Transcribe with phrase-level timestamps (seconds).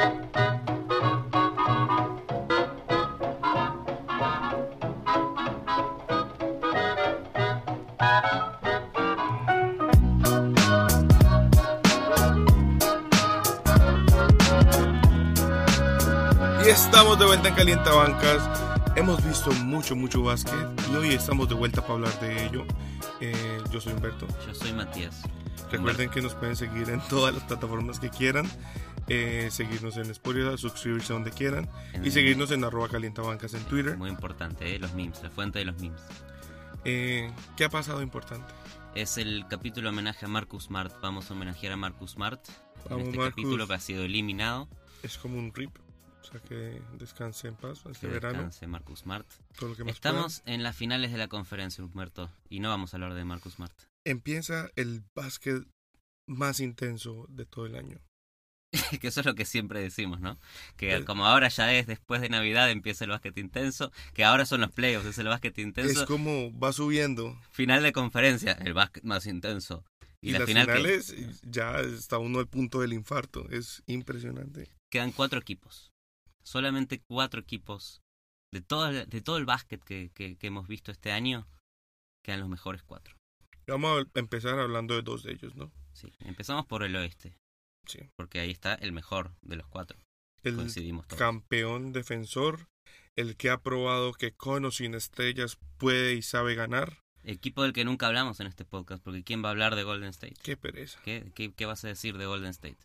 [0.00, 0.02] Y
[16.68, 18.48] estamos de vuelta en Calientabancas.
[18.96, 20.54] Hemos visto mucho, mucho básquet
[20.90, 22.64] y hoy estamos de vuelta para hablar de ello.
[23.20, 24.26] Eh, yo soy Humberto.
[24.46, 25.22] Yo soy Matías.
[25.70, 28.50] Recuerden que nos pueden seguir en todas las plataformas que quieran.
[29.12, 31.68] Eh, seguirnos en Spotify, suscribirse donde quieran.
[31.92, 33.96] En- Y seguirnos en arroba calientabancas en Twitter.
[33.98, 34.78] Muy importante, ¿eh?
[34.78, 36.00] los memes, la fuente de los memes.
[36.84, 38.52] Eh, ¿Qué ha pasado importante?
[38.94, 40.92] Es el capítulo homenaje a Marcus Smart.
[41.02, 42.40] Vamos a homenajear a Marcus Smart.
[42.88, 43.30] Vamos, en este Marcus.
[43.44, 44.68] capítulo que ha sido eliminado.
[45.02, 45.76] Es como un rip.
[46.22, 48.34] O sea que descanse en paz este Que verano.
[48.38, 49.26] descanse Marcus Smart.
[49.58, 52.30] Todo lo que más Estamos en las finales de la conferencia, Humberto.
[52.48, 53.72] Y no vamos a hablar de Marcus Smart.
[54.04, 55.64] Empieza el básquet
[56.26, 57.98] más intenso de todo el año.
[59.00, 60.38] que eso es lo que siempre decimos, ¿no?
[60.76, 61.04] Que Eh.
[61.04, 63.90] como ahora ya es después de Navidad empieza el básquet intenso.
[64.14, 66.02] Que ahora son los playoffs, es el básquet intenso.
[66.02, 67.36] Es como va subiendo.
[67.50, 69.84] Final de conferencia, el básquet más intenso.
[70.22, 73.48] Y, Y, la las final que finales ya está uno al punto del infarto.
[73.50, 74.70] Es impresionante.
[74.92, 75.90] quedan cuatro equipos.
[76.42, 78.00] Solamente cuatro equipos.
[78.52, 81.46] De todo el, de todo el básquet que, que- que hemos visto este año,
[82.24, 83.14] quedan los mejores cuatro.
[83.68, 85.70] Vamos a empezar hablando de dos de ellos, ¿no?
[85.92, 86.12] Sí.
[86.20, 87.36] Empezamos por el oeste,
[87.90, 88.10] Sí.
[88.16, 89.98] porque ahí está el mejor de los cuatro.
[90.42, 91.18] El Coincidimos todos.
[91.18, 92.68] campeón defensor,
[93.16, 96.98] el que ha probado que con o sin estrellas puede y sabe ganar.
[97.22, 100.08] Equipo del que nunca hablamos en este podcast, porque ¿quién va a hablar de Golden
[100.10, 100.36] State?
[100.42, 100.98] Qué pereza.
[101.04, 102.78] ¿Qué, qué, qué vas a decir de Golden State?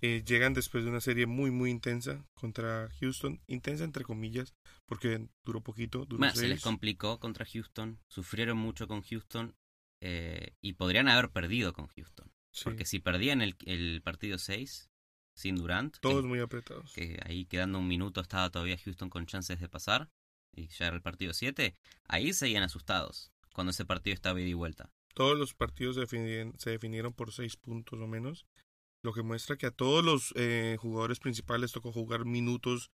[0.00, 3.40] Eh, llegan después de una serie muy, muy intensa contra Houston.
[3.46, 4.52] Intensa entre comillas,
[4.86, 9.54] porque duró poquito, duró Bueno, se les complicó contra Houston, sufrieron mucho con Houston
[10.02, 12.30] eh, y podrían haber perdido con Houston.
[12.54, 14.88] Sí, Porque si perdían el, el partido 6
[15.36, 16.92] sin Durant, todos que- muy apretados.
[16.92, 20.08] que ahí quedando un minuto estaba todavía Houston con chances de pasar,
[20.54, 21.74] y ya era el partido 7,
[22.08, 24.90] ahí seguían asustados cuando ese partido estaba ida y vuelta.
[25.14, 28.46] Todos los partidos se definieron, se definieron por seis puntos o menos,
[29.04, 32.90] lo que muestra que a todos los eh, jugadores principales tocó jugar minutos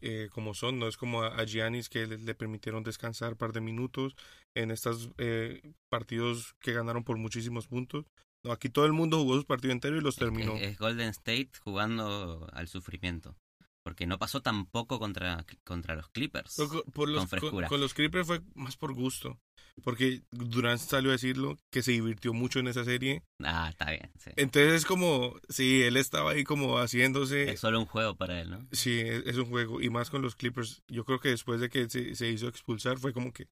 [0.00, 3.38] eh, como son, no es como a, a Giannis que le, le permitieron descansar un
[3.38, 4.16] par de minutos
[4.56, 5.60] en estos eh,
[5.90, 8.06] partidos que ganaron por muchísimos puntos.
[8.44, 10.56] No, aquí todo el mundo jugó su partido entero y los terminó.
[10.56, 13.36] Es, es Golden State jugando al sufrimiento.
[13.84, 16.54] Porque no pasó tampoco contra, contra los Clippers.
[16.56, 17.68] Pero co- por los- con frescura.
[17.68, 19.40] con los Clippers fue más por gusto,
[19.82, 23.24] porque Durant salió a decirlo que se divirtió mucho en esa serie.
[23.42, 24.08] Ah, está bien.
[24.20, 24.30] sí.
[24.36, 27.50] Entonces es como, sí, él estaba ahí como haciéndose...
[27.50, 28.68] Es solo un juego para él, ¿no?
[28.70, 29.80] Sí, es, es un juego.
[29.80, 30.82] Y más con los Clippers.
[30.86, 33.48] Yo creo que después de que se, se hizo expulsar fue como que,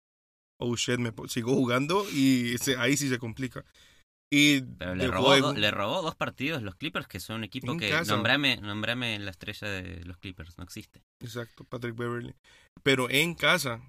[0.61, 3.65] oh shit, me sigo jugando y se- ahí sí se complica.
[4.33, 7.73] Y Pero le robó, do- le robó dos partidos los Clippers, que son un equipo
[7.73, 7.91] En que...
[7.91, 8.13] casa.
[8.15, 11.03] Nombrame, nombrame la estrella de los Clippers, no existe.
[11.21, 12.35] Exacto, Patrick Beverly.
[12.85, 13.83] Pero en casa.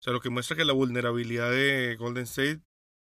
[0.00, 2.60] O sea, lo que muestra que la vulnerabilidad de Golden State,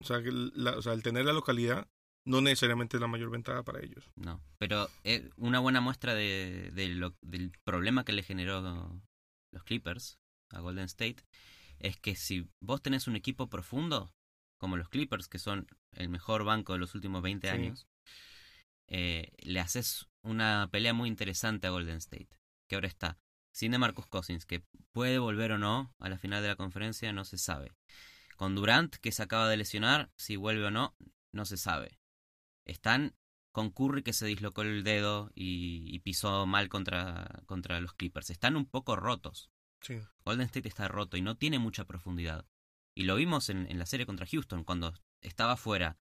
[0.01, 1.87] o sea, que la- o sea, el tener la localidad,
[2.27, 4.11] no necesariamente es la mayor ventaja para ellos.
[4.17, 8.61] No, pero eh, una buena muestra de, de lo- del problema que le generó
[9.53, 10.17] los Clippers
[10.51, 11.23] a Golden State
[11.79, 14.11] es que si vos tenés un equipo profundo,
[14.59, 17.53] como los Clippers, que son el mejor banco de los últimos 20 Sí.
[17.53, 17.87] años,
[18.87, 22.29] eh, le haces una pelea muy interesante a Golden State,
[22.67, 23.17] que ahora está
[23.51, 27.11] sin de Marcus Cousins, que puede volver o no a la final de la conferencia,
[27.11, 27.73] no se sabe.
[28.37, 30.95] Con Durant, que se acaba de lesionar, si vuelve o no,
[31.33, 31.99] no se sabe.
[32.65, 33.15] Están
[33.51, 38.29] con Curry que se dislocó el dedo y, y pisó mal contra, contra los Clippers.
[38.29, 39.49] Están un poco rotos.
[39.81, 39.99] Sí.
[40.23, 42.45] Golden State está roto y no tiene mucha profundidad.
[42.95, 45.97] Y lo vimos en, en la serie contra Houston, cuando estaba fuera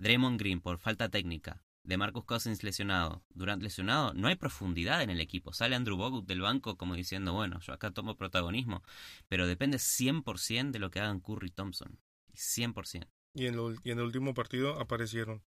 [0.00, 5.10] Draymond Green por falta técnica, de Marcus Cousins lesionado, Durant lesionado, no hay profundidad en
[5.10, 5.52] el equipo.
[5.52, 8.82] Sale Andrew Bogut del banco como diciendo, bueno, yo acá tomo protagonismo,
[9.28, 11.98] pero depende 100% de lo que hagan Curry y Thompson.
[12.34, 13.06] 100%.
[13.34, 15.42] Y en, lo- y en el último partido aparecieron.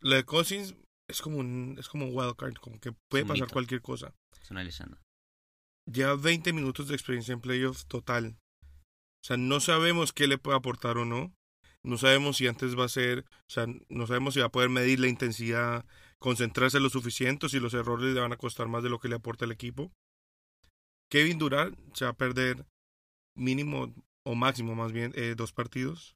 [0.00, 0.74] La de Cousins
[1.08, 3.52] es como un, es como un wild card, como que puede pasar mito.
[3.52, 4.14] cualquier cosa.
[4.40, 5.00] Es una leyenda.
[5.90, 8.36] Lleva 20 minutos de experiencia en playoff total.
[9.26, 11.34] O sea, no sabemos qué le puede aportar o no.
[11.82, 14.68] No sabemos si antes va a ser, o sea, no sabemos si va a poder
[14.68, 15.84] medir la intensidad,
[16.20, 19.16] concentrarse lo suficiente, si los errores le van a costar más de lo que le
[19.16, 19.90] aporta el equipo.
[21.10, 22.66] Kevin Durant se va a perder
[23.36, 23.92] mínimo
[24.24, 26.14] o máximo más bien eh, dos partidos.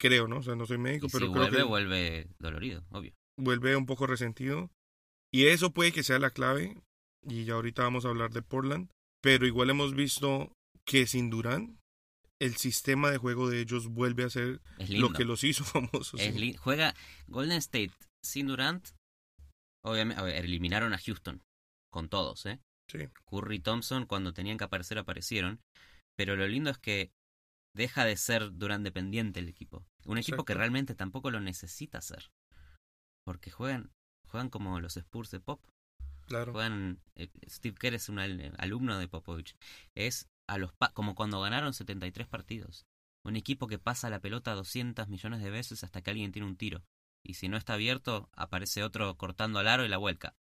[0.00, 0.38] Creo, ¿no?
[0.38, 3.12] O sea, no soy médico, Y pero si creo vuelve, que vuelve dolorido, obvio.
[3.38, 4.70] vuelve un poco resentido.
[5.30, 6.80] Y eso puede que sea la clave.
[7.22, 8.88] Y ya ahorita vamos a hablar de Portland.
[9.20, 10.52] Pero igual hemos visto
[10.86, 11.78] que sin Durant,
[12.40, 16.20] el sistema de juego de ellos vuelve a ser lo que los hizo famosos.
[16.20, 16.54] Sí.
[16.54, 16.94] juega
[17.28, 17.92] Golden State
[18.24, 18.88] sin Durant.
[19.84, 21.42] Obviamente, a ver, eliminaron a Houston
[21.92, 22.60] con todos, ¿eh?
[22.90, 22.98] Sí.
[23.24, 25.60] Curry y Thompson cuando tenían que aparecer aparecieron,
[26.16, 27.10] pero lo lindo es que
[27.74, 29.86] deja de ser Durant dependiente el equipo.
[30.04, 32.30] Un equipo que realmente tampoco lo necesita hacer.
[33.24, 33.90] Porque juegan
[34.28, 35.64] juegan como los Spurs de Pop.
[36.26, 36.52] Claro.
[36.52, 39.56] Juegan eh, Steve Kerr es un al- alumno de Popovich.
[39.94, 42.86] Es a los pa- como cuando ganaron 73 partidos.
[43.24, 46.56] Un equipo que pasa la pelota 200 millones de veces hasta que alguien tiene un
[46.56, 46.84] tiro.
[47.24, 50.36] Y si no está abierto, aparece otro cortando al aro y la vuelca.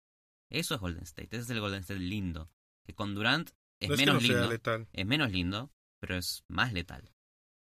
[0.51, 1.29] Eso es Golden State.
[1.35, 2.51] Ese es el Golden State lindo.
[2.85, 3.49] Que con Durant
[3.79, 4.49] es no es que menos no lindo.
[4.49, 4.87] letal.
[4.93, 7.11] Es menos lindo, pero es más letal.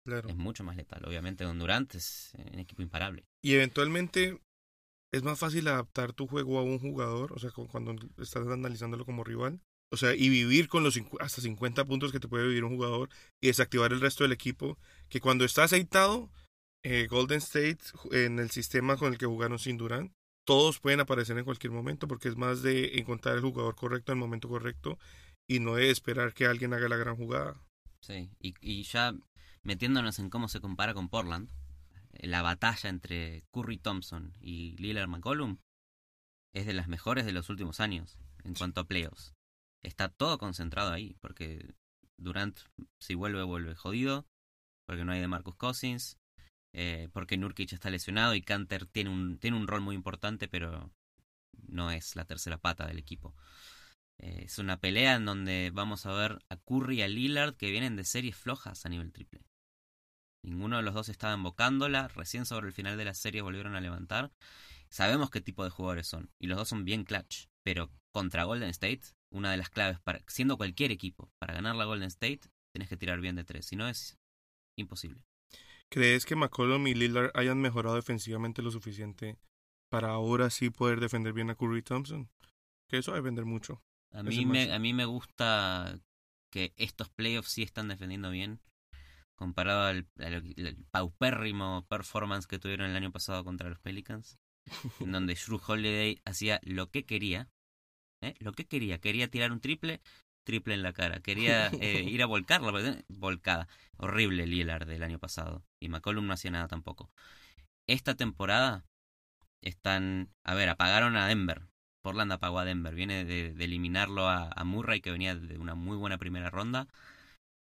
[0.05, 0.29] Claro.
[0.29, 1.03] Es mucho más letal.
[1.05, 3.25] Obviamente con Durant es un equipo imparable.
[3.41, 4.39] Y eventualmente
[5.11, 9.05] es más fácil adaptar tu juego a un jugador, o sea, cu- cuando estás analizándolo
[9.05, 9.59] como rival.
[9.91, 13.09] O sea, y vivir con los hasta 50 puntos que te puede vivir un jugador
[13.41, 14.77] y desactivar el resto del equipo.
[15.09, 16.29] Que cuando está aceitado,
[16.83, 17.79] eh, Golden State,
[18.11, 20.11] en el sistema con el que jugaron sin Durant,
[20.45, 24.17] todos pueden aparecer en cualquier momento porque es más de encontrar el jugador correcto en
[24.17, 24.97] el momento correcto
[25.47, 27.59] y no de esperar que alguien haga la gran jugada.
[28.01, 28.29] Sí.
[28.39, 29.13] Y, y ya
[29.63, 31.49] metiéndonos en cómo se compara con Portland,
[32.13, 35.57] la batalla entre Curry Thompson y Lillard McCollum
[36.53, 39.33] es de las mejores de los últimos años en cuanto a playoffs.
[39.83, 41.73] Está todo concentrado ahí, porque
[42.17, 42.59] Durant,
[42.99, 44.27] si vuelve, vuelve jodido,
[44.85, 46.17] porque no hay de Marcus Cousins,
[46.73, 50.91] eh, porque Nurkic está lesionado y Canter tiene un, tiene un rol muy importante, pero
[51.67, 53.35] no es la tercera pata del equipo.
[54.19, 57.71] Eh, es una pelea en donde vamos a ver a Curry y a Lillard que
[57.71, 59.45] vienen de series flojas a nivel triple.
[60.43, 63.81] Ninguno de los dos estaba invocándola, recién sobre el final de la serie volvieron a
[63.81, 64.31] levantar.
[64.89, 68.69] Sabemos qué tipo de jugadores son, y los dos son bien clutch, pero contra Golden
[68.69, 72.41] State, una de las claves para, siendo cualquier equipo, para ganar la Golden State,
[72.73, 74.17] tienes que tirar bien de tres, si no es
[74.77, 75.21] imposible.
[75.89, 79.37] ¿Crees que McCollum y Lillard hayan mejorado defensivamente lo suficiente
[79.89, 82.29] para ahora sí poder defender bien a Curry Thompson?
[82.87, 83.81] Que eso va a vender mucho.
[84.11, 85.99] A mí, me, a mí me gusta
[86.51, 88.59] que estos playoffs sí están defendiendo bien,
[89.35, 94.37] comparado al, al- al paupérrimo performance que tuvieron el año pasado contra los Pelicans,
[94.99, 97.49] en donde Drew Holiday hacía lo que quería,
[98.21, 98.35] ¿eh?
[98.39, 100.01] lo que quería, quería tirar un triple,
[100.43, 103.67] triple en la cara, quería eh, ir a volcarla, pues, volcada,
[103.97, 107.09] horrible Lillard del año pasado, y McCollum no hacía nada tampoco.
[107.87, 108.85] Esta temporada
[109.61, 111.69] están, a ver, apagaron a Denver,
[112.01, 112.95] Portland apagó a Denver.
[112.95, 116.87] Viene de, de eliminarlo a, a Murray, que venía de una muy buena primera ronda.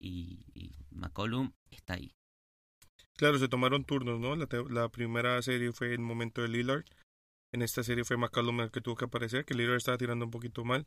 [0.00, 2.14] Y, y McCollum está ahí.
[3.16, 4.34] Claro, se tomaron turnos, ¿no?
[4.36, 6.84] La, la primera serie fue el momento de Lillard.
[7.54, 10.30] En esta serie fue McCollum el que tuvo que aparecer, que Lillard estaba tirando un
[10.30, 10.86] poquito mal.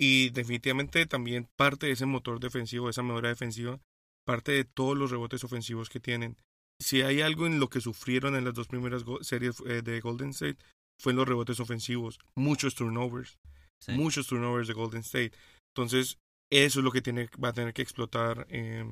[0.00, 3.80] Y definitivamente también parte de ese motor defensivo, esa mejora defensiva,
[4.24, 6.36] parte de todos los rebotes ofensivos que tienen.
[6.80, 10.30] Si hay algo en lo que sufrieron en las dos primeras series eh, de Golden
[10.30, 10.58] State,
[11.00, 12.18] fue en los rebotes ofensivos.
[12.36, 13.38] Muchos turnovers.
[13.80, 13.92] Sí.
[13.92, 15.32] muchos turnovers de Golden State.
[15.72, 16.18] Entonces,
[16.50, 18.84] eso es lo que tiene, va a tener que explotar eh,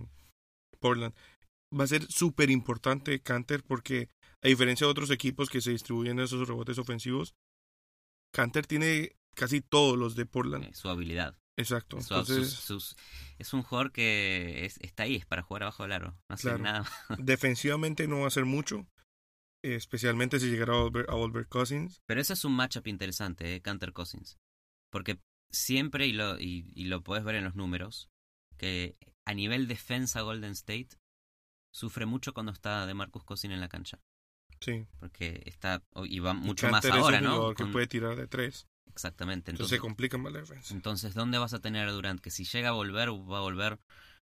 [0.78, 1.14] Portland.
[1.76, 4.08] Va a ser súper importante Canter porque,
[4.46, 7.34] a diferencia de otros equipos que se distribuyen esos rebotes ofensivos,
[8.32, 10.64] Canter tiene casi todos los de Portland.
[10.64, 11.36] Eh, su habilidad.
[11.58, 12.00] Exacto.
[12.00, 12.96] Su- Entonces, sus- sus-
[13.38, 16.10] es un jugador que es- está ahí, es para jugar abajo del aro.
[16.28, 16.62] No hace Claro.
[16.62, 16.90] nada.
[17.18, 18.86] defensivamente no va a hacer mucho,
[19.64, 22.02] especialmente si llegara a Albert, a Albert Cousins.
[22.06, 24.36] Pero ese es un matchup interesante, eh, Canter Cousins.
[24.92, 25.18] Porque
[25.50, 28.08] siempre, y lo, y, y lo puedes ver en los números,
[28.58, 30.90] que a nivel defensa Golden State
[31.74, 33.98] sufre mucho cuando está de Marcus Cousins en la cancha.
[34.60, 34.86] Sí.
[34.98, 37.54] Porque está, y va mucho más ahora, es un ¿no?
[37.54, 38.66] que puede tirar de tres.
[38.86, 39.50] Exactamente.
[39.50, 40.72] Entonces, se complica más la defensa.
[40.72, 42.20] entonces, ¿dónde vas a tener a Durant?
[42.20, 43.78] Que si llega a volver, va a volver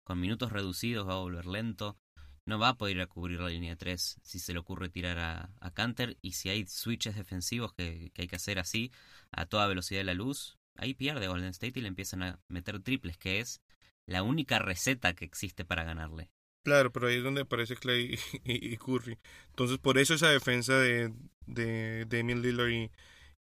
[0.04, 1.98] con minutos reducidos, va a volver lento.
[2.46, 4.90] No va a poder ir a cubrir la línea de tres si se le ocurre
[4.90, 6.18] tirar a, a Canter.
[6.22, 8.92] Y si hay switches defensivos que, que hay que hacer así,
[9.32, 12.82] a toda velocidad de la luz, ahí pierde Golden State y le empiezan a meter
[12.82, 13.62] triples, que es
[14.06, 16.30] la única receta que existe para ganarle.
[16.64, 19.18] Claro, pero ahí es donde aparece Clay y, y Curry.
[19.50, 21.12] Entonces, por eso esa defensa de,
[21.48, 22.92] de Damian Lillard y,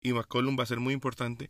[0.01, 1.49] y McCollum va a ser muy importante.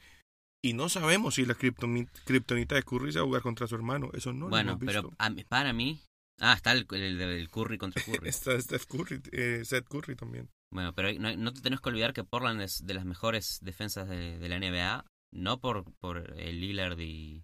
[0.63, 4.12] Y no sabemos si la kriptonita de Curry se va a jugar contra su hermano.
[4.13, 5.16] Eso no bueno, lo hemos pero visto.
[5.18, 6.00] a mí- para mí...
[6.44, 8.28] Ah, está el, el, el Curry contra Curry.
[8.30, 10.50] Está Steph Curry, eh, Seth Curry también.
[10.74, 14.08] Bueno, pero no, no te tenés que olvidar que Portland es de las mejores defensas
[14.10, 17.44] de, de la NBA, no por, por el Lillard y,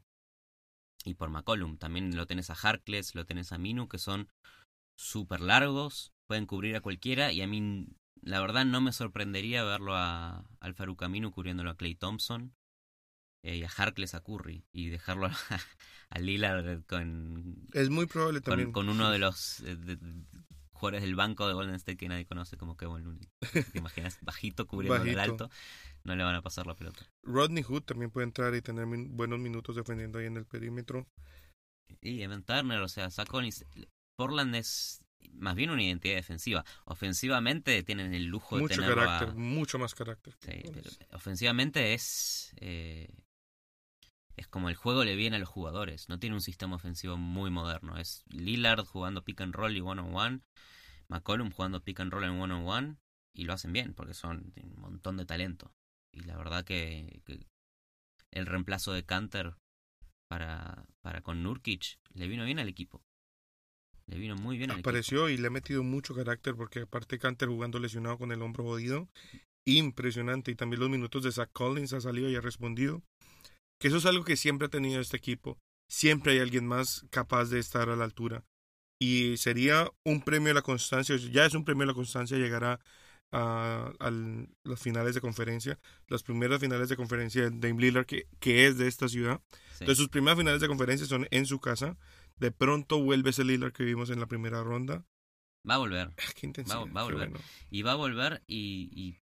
[1.08, 1.78] y por McCollum.
[1.78, 4.28] También lo tenés a Harkless, lo tenés a Minu, que son
[4.96, 7.88] súper largos, pueden cubrir a cualquiera, y a mí,
[8.22, 12.54] la verdad, no me sorprendería verlo a, al Farouk Aminu cubriéndolo a Clay Thompson
[13.44, 15.38] eh, y a Harkless a Curry, y dejarlo a,
[16.10, 18.72] a Lillard con, Es muy probable también.
[18.72, 20.00] con, uno de los eh, de-
[20.72, 23.28] jugadores del banco de Golden State que nadie conoce como Kevin Looney.
[23.72, 24.20] ¿Te imaginas?
[24.22, 25.46] Bajito cubriendo el Bajito.
[25.46, 25.50] alto.
[26.08, 27.06] No le van a pasar la pelota.
[27.24, 31.06] Rodney Hood también puede entrar y tener min- buenos minutos defendiendo ahí en el perímetro.
[32.02, 33.66] Y Evan Turner, o sea, Collins.
[34.16, 36.66] Portland es más bien una identidad defensiva.
[36.86, 40.36] Ofensivamente tienen el lujo de Mucho tenerlo a- carácter, mucho más carácter.
[40.40, 43.10] Sí, pero ofensivamente es eh,
[44.36, 46.10] es como el juego le viene a los jugadores.
[46.10, 47.98] No tiene un sistema ofensivo muy moderno.
[47.98, 50.42] Es Lillard jugando pick and roll y one on one,
[51.10, 52.96] McCollum jugando pick and roll en one on one
[53.34, 55.74] y lo hacen bien porque son un montón de talento.
[56.18, 57.40] Y la verdad que, que
[58.32, 59.56] el reemplazo de Canter
[60.28, 63.02] para para con Nurkic le vino bien al equipo.
[64.08, 64.90] Le vino muy bien al equipo.
[64.90, 68.64] Apareció y le ha metido mucho carácter porque aparte Canter jugando lesionado con el hombro
[68.64, 69.08] jodido,
[69.66, 70.52] impresionante.
[70.52, 73.04] Y también los minutos de Zach Collins ha salido y ha respondido.
[73.80, 75.60] Que eso es algo que siempre ha tenido este equipo.
[75.90, 78.44] Siempre hay alguien más capaz de estar a la altura.
[79.00, 82.64] Y sería un premio a la constancia, ya es un premio a la constancia llegar
[82.64, 82.80] a,
[83.32, 88.28] a, al- las finales de conferencia, las primeras finales de conferencia de Dame Lillard, que,
[88.40, 89.42] que es de esta ciudad.
[89.50, 89.58] Sí.
[89.82, 91.98] Entonces sus primeras finales de conferencia son en su casa.
[92.38, 95.06] De pronto vuelve ese Lillard que vimos en la primera ronda.
[95.70, 96.14] Va a volver.
[96.18, 97.30] Ah, Qué Va- va a volver.
[97.30, 97.44] bueno.
[97.70, 99.20] Y va a volver y, y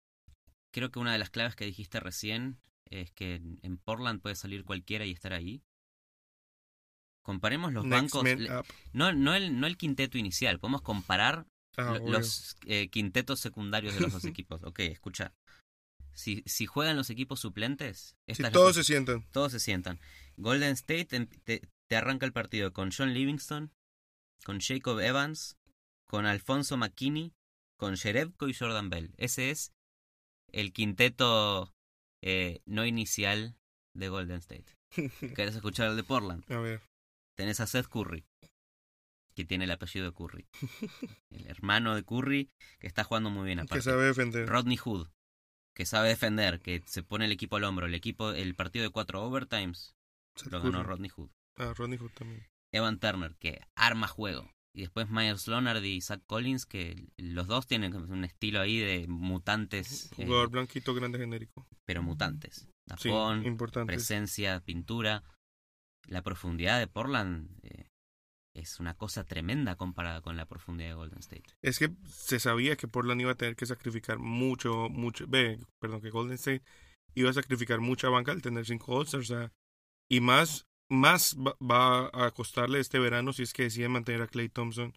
[0.72, 4.64] creo que una de las claves que dijiste recién es que en Portland puede salir
[4.64, 5.62] cualquiera y estar ahí.
[7.22, 8.64] Comparemos los Next bancos,
[8.94, 11.46] no, no, el, no el quinteto inicial, podemos comparar
[11.80, 14.62] Ah, los eh, quintetos secundarios de los dos equipos.
[14.64, 15.34] Ok, escucha.
[16.14, 19.26] Si, si juegan los equipos suplentes, Si todos se sientan.
[19.32, 20.00] todos se sientan.
[20.38, 23.72] Golden State em- te, te arranca el partido con John Livingston,
[24.44, 25.58] con Jacob Evans,
[26.06, 27.34] con Alfonso McKinney,
[27.78, 29.14] con Sherebko y Jordan Bell.
[29.18, 29.72] Ese es
[30.52, 31.74] el quinteto
[32.22, 33.56] eh, no inicial
[33.96, 34.76] de Golden State.
[35.36, 36.44] ¿Querés escuchar el de Portland?
[36.52, 36.82] A ver.
[37.38, 38.26] Tenés a Seth Curry,
[39.36, 40.48] que tiene el apellido de Curry.
[41.32, 43.82] El hermano de Curry, que está jugando muy bien Que aparte.
[43.84, 44.48] sabe defender.
[44.48, 45.08] Rodney Hood,
[45.76, 47.86] que sabe defender, que se pone el equipo al hombro.
[47.86, 49.96] El equipo, el partido de cuatro overtimes
[50.50, 50.84] lo ganó.
[50.84, 51.30] Rodney Hood.
[51.58, 52.46] Ah, Rodney Hood también.
[52.74, 54.52] Evan Turner, que arma juego.
[54.76, 59.08] Y después Myers Leonard y Zach Collins, que los dos tienen un estilo ahí de
[59.08, 61.68] mutantes, eh, Jugador blanquito, grande, genérico.
[61.86, 62.68] pero mutantes.
[62.98, 63.88] Sí, Tapón, importante.
[63.92, 65.24] presencia, pintura.
[66.08, 67.88] La profundidad de Portland eh,
[68.60, 71.44] es una cosa tremenda comparada con la profundidad de Golden State.
[71.64, 75.26] Es que se sabía que Portland iba a tener que sacrificar mucho, mucho.
[75.28, 76.64] Perdón, que Golden State
[77.16, 79.30] iba a sacrificar mucha banca al tener cinco All-Stars.
[79.32, 79.52] o sea,
[80.12, 84.28] y más, más va, va a costarle este verano si es que deciden mantener a
[84.28, 84.94] Clay Thompson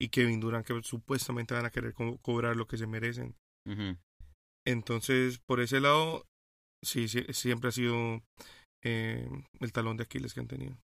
[0.00, 3.34] y Kevin Durant, que supuestamente van a querer co- cobrar lo que se merecen.
[4.66, 6.24] Entonces, por ese lado,
[6.84, 8.22] sí, sí, siempre ha sido
[8.84, 9.28] eh,
[9.60, 10.76] el talón de Aquiles que han tenido.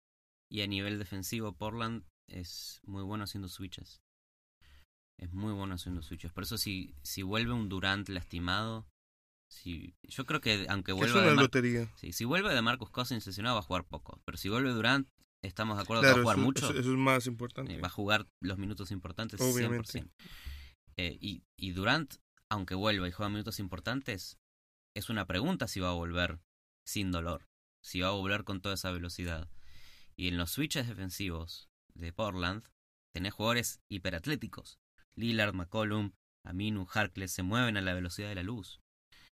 [0.51, 4.01] Y a nivel defensivo, Portland es muy bueno haciendo switches.
[5.17, 6.31] Es muy bueno haciendo switches.
[6.33, 8.85] Por eso si, si vuelve un Durant lastimado,
[9.49, 11.91] si, yo creo que aunque vuelva de lotería.
[11.95, 14.21] sí, si vuelve de Marcus Cousins lesionado va a jugar poco.
[14.25, 15.07] Pero si vuelve Durant,
[15.43, 16.65] estamos de acuerdo que va a jugar eso, mucho.
[16.69, 17.73] eso- eso es más importante.
[17.75, 19.91] Eh, va a jugar los minutos importantes Obviamente.
[20.01, 20.11] 100%.
[20.97, 22.15] Eh, y, y Durant,
[22.49, 24.37] aunque vuelva y juega minutos importantes,
[24.95, 26.39] es una pregunta si va a volver
[26.85, 27.45] sin dolor,
[27.83, 29.49] si va a volver con toda esa velocidad.
[30.17, 32.63] Y en los switches defensivos de Portland,
[33.13, 34.79] tenés jugadores hiperatléticos.
[35.15, 36.11] Lillard, McCollum,
[36.45, 38.81] Aminu, Harkless se mueven a la velocidad de la luz.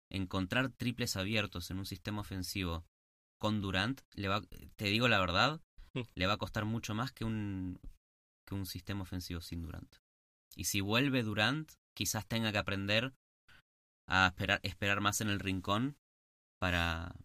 [0.09, 2.85] Encontrar triples abiertos en un sistema ofensivo
[3.39, 4.41] con Durant, le va,
[4.75, 5.61] te digo la verdad,
[5.93, 6.01] Mm.
[6.15, 7.79] le va a costar mucho más que un,
[8.45, 9.95] que un sistema ofensivo sin Durant.
[10.55, 13.13] Y si vuelve Durant, quizás tenga que aprender
[14.07, 15.97] a esperar, esperar más en el rincón
[16.59, 17.15] para,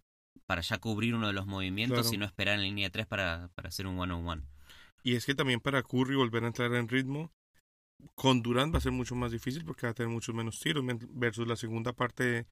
[0.47, 2.15] para ya cubrir uno de los movimientos Claro.
[2.15, 4.43] y no esperar en línea 3 para, para hacer un one-on-one.
[5.03, 7.33] Y es que también para Curry volver a entrar en ritmo,
[8.15, 10.85] con Durant va a ser mucho más difícil porque va a tener muchos menos tiros
[11.11, 12.47] versus la segunda parte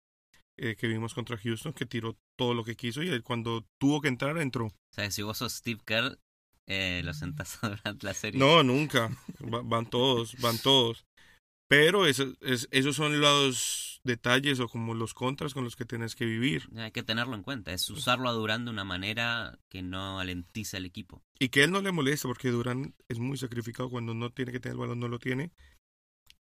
[0.56, 4.08] eh, que vimos contra Houston, que tiró todo lo que quiso y cuando tuvo que
[4.08, 4.66] entrar entró.
[4.66, 6.18] O sea, si vos sos Steve Kerr,
[6.66, 8.38] eh, lo sentás durante la serie.
[8.38, 9.08] No, nunca.
[9.42, 11.04] Va- van todos, van todos.
[11.70, 16.16] Pero eso, es, esos son los detalles o como los contras con los que tienes
[16.16, 16.68] que vivir.
[16.76, 17.72] Hay que tenerlo en cuenta.
[17.72, 21.22] Es usarlo a Durant de una manera que no alentiza al equipo.
[21.38, 24.58] Y que él no le molesta porque Durant es muy sacrificado cuando no tiene que
[24.58, 25.52] tener el balón, no lo tiene.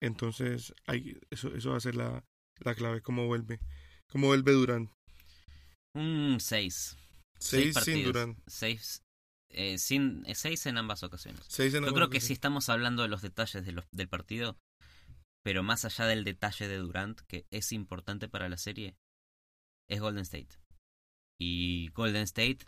[0.02, 2.24] Entonces, hay, eso, eso va a ser la,
[2.62, 3.60] la clave, cómo vuelve.
[4.08, 4.90] Cómo vuelve Durant.
[5.94, 6.98] Un 6.
[7.38, 8.40] Seis sin Durant.
[8.48, 9.04] 6
[9.52, 11.42] eh, sin, eh, seis en ambas ocasiones.
[11.48, 14.58] Seis en Yo creo que si estamos hablando de los detalles de los- del partido,
[15.44, 18.96] pero más allá del detalle de Durant, que es importante para la serie,
[19.90, 20.56] es Golden State.
[21.40, 22.60] Y Golden State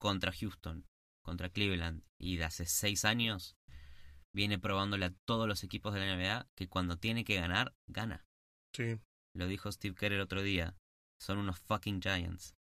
[0.00, 0.84] contra Houston,
[1.24, 3.56] contra Cleveland, y de hace seis años,
[4.34, 8.26] viene probándole a todos los equipos de la NBA que cuando tiene que ganar, gana.
[8.74, 9.00] Sí.
[9.34, 10.76] Lo dijo Steve Kerr el otro día.
[11.20, 12.54] Son unos fucking Giants.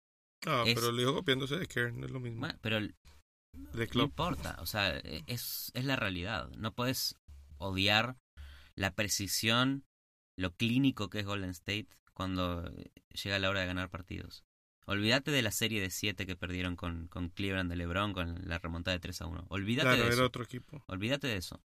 [0.47, 2.41] Ah, Es- pero le dijo copiándose de Kern, no es lo mismo.
[2.41, 4.05] Bueno, pero no Club.
[4.05, 6.49] importa, o sea, e- es, es la realidad.
[6.50, 7.17] No puedes
[7.59, 8.17] odiar
[8.76, 9.85] la precisión,
[10.38, 12.71] lo clínico que es Golden State cuando
[13.23, 14.45] llega la hora de ganar partidos.
[14.87, 18.59] Olvídate de la serie de 7 que perdieron con, con Cleveland de LeBron con la
[18.59, 19.47] remontada de 3 a 1.
[19.49, 20.25] Olvídate Claro, de era eso.
[20.26, 20.85] otro equipo.
[20.88, 21.62] Olvídate de eso.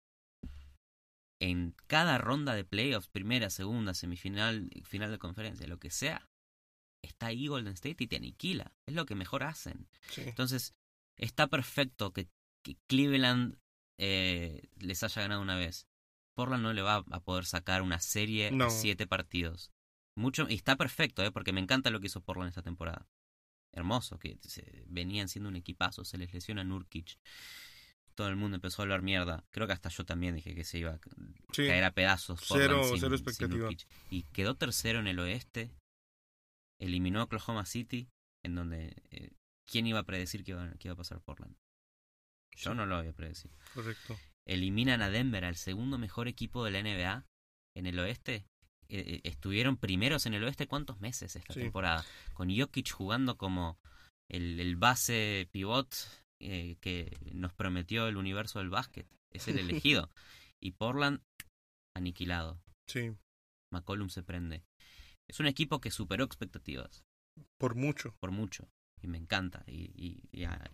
[1.40, 6.28] En cada ronda de playoffs, primera, segunda, semifinal, final de conferencia, lo que sea,
[7.04, 8.72] está ahí Golden State y te aniquila.
[8.86, 9.88] Es lo que mejor hacen.
[10.10, 10.22] Sí.
[10.22, 10.74] Entonces,
[11.16, 12.28] está perfecto que,
[12.64, 13.56] que Cleveland
[14.00, 15.86] eh, les haya ganado una vez.
[16.38, 18.66] Portland no le va a poder sacar una serie No.
[18.66, 19.72] a siete partidos.
[20.16, 23.08] Mucho, y está perfecto, eh, porque me encanta lo que hizo Portland esta temporada.
[23.72, 27.18] Hermoso, que se, venían siendo un equipazo, se les lesiona Nurkic.
[28.14, 29.44] Todo el mundo empezó a hablar mierda.
[29.50, 31.00] Creo que hasta yo también dije que se iba a
[31.52, 31.66] Sí.
[31.66, 32.40] caer a pedazos.
[32.46, 33.68] Cero- sin- cero expectativa.
[34.10, 35.72] Y quedó tercero en el oeste.
[36.78, 38.08] Eliminó a Oklahoma City,
[38.44, 38.94] en donde...
[39.10, 39.32] eh,
[39.66, 41.54] ¿Quién iba a predecir que iba, que iba a pasar Portland?
[42.56, 43.54] Yo no lo había predecido.
[43.74, 44.16] Correcto.
[44.48, 47.26] Eliminan a Denver, al segundo mejor equipo de la NBA
[47.76, 48.46] en el oeste.
[48.88, 51.60] Eh, eh, estuvieron primeros en el oeste cuántos meses esta Sí.
[51.60, 52.04] temporada.
[52.32, 53.78] Con Jokic jugando como
[54.30, 55.94] el, el base pivot
[56.40, 59.06] eh, que nos prometió el universo del básquet.
[59.32, 60.10] Es el elegido.
[60.60, 61.20] y Portland
[61.94, 62.60] aniquilado.
[62.88, 63.14] Sí.
[63.72, 64.64] McCollum se prende.
[65.28, 67.04] Es un equipo que superó expectativas
[67.58, 68.14] Por mucho.
[68.18, 68.68] por mucho.
[69.02, 69.62] Y me encanta.
[69.66, 70.70] Y, y- y, ah,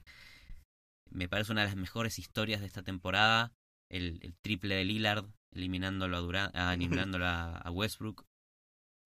[1.11, 3.53] me parece una de las mejores historias de esta temporada.
[3.91, 8.27] El, el triple de Lillard, eliminándolo a, Durant, ah, eliminándolo a, a Westbrook.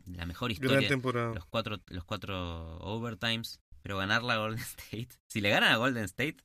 [0.06, 0.88] La mejor historia.
[0.88, 1.34] temporada.
[1.34, 3.60] Los cuatro, los cuatro overtimes.
[3.82, 5.08] Pero ganarla a Golden State.
[5.26, 6.38] Si le ganan a Golden State,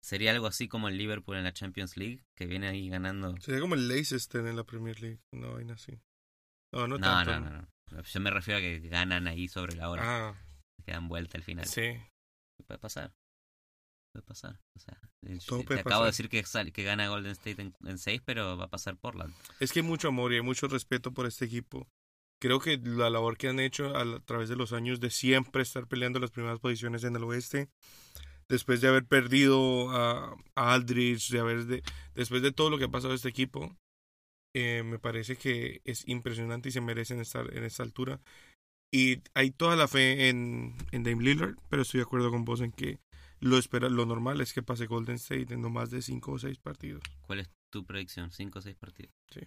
[0.00, 3.36] sería algo así como el Liverpool en la Champions League, que viene ahí ganando.
[3.40, 5.20] Sería como el Leicester en la Premier League.
[5.32, 6.00] Una vaina así.
[6.72, 7.40] No, no, No, tanto.
[7.40, 8.02] no, no, no.
[8.02, 10.02] Yo me refiero a que ganan ahí sobre la hora.
[10.30, 10.34] Ah,
[10.84, 11.66] que dan vuelta al final.
[11.66, 11.96] sí.
[12.66, 13.12] Puede pasar.
[14.14, 14.60] Puede pasar.
[14.76, 17.60] O sea, eh, Todo te puede acabo de decir que, sal- que gana Golden State
[17.60, 19.34] en, en 6, pero va a pasar Portland.
[19.58, 21.88] Es que hay mucho amor y hay mucho respeto por este equipo.
[22.40, 25.10] Creo que la labor que han hecho a, la- a través de los años de
[25.10, 27.68] siempre estar peleando las primeras posiciones en el oeste,
[28.48, 31.82] después de haber perdido a, a Aldridge, de haber de,
[32.14, 33.76] después de todo lo que ha pasado a este equipo,
[34.54, 38.20] eh, me parece que es impresionante y se merecen estar en esta altura.
[38.92, 42.60] Y hay toda la fe en, en Dame Lillard, pero estoy de acuerdo con vos
[42.60, 43.00] en que
[43.44, 46.38] lo, espera, lo normal es que pase Golden State en no más de 5 o
[46.38, 47.02] 6 partidos.
[47.20, 48.30] ¿Cuál es tu predicción?
[48.30, 49.14] 5 o 6 partidos.
[49.30, 49.40] Sí.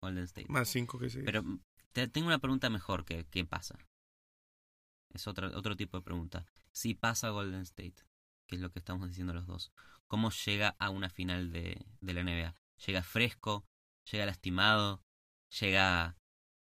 [0.00, 0.46] Golden State.
[0.48, 1.24] Más 5 que 6.
[1.26, 1.44] Pero
[1.92, 3.78] te tengo una pregunta mejor que ¿qué pasa?
[5.12, 6.46] Es otra, otro tipo de pregunta.
[6.72, 7.96] Si pasa Golden State,
[8.46, 9.72] que es lo que estamos diciendo los dos,
[10.06, 12.54] ¿cómo llega a una final de, de la NBA?
[12.86, 13.66] ¿Llega fresco?
[14.10, 15.02] ¿Llega lastimado?
[15.60, 16.16] ¿Llega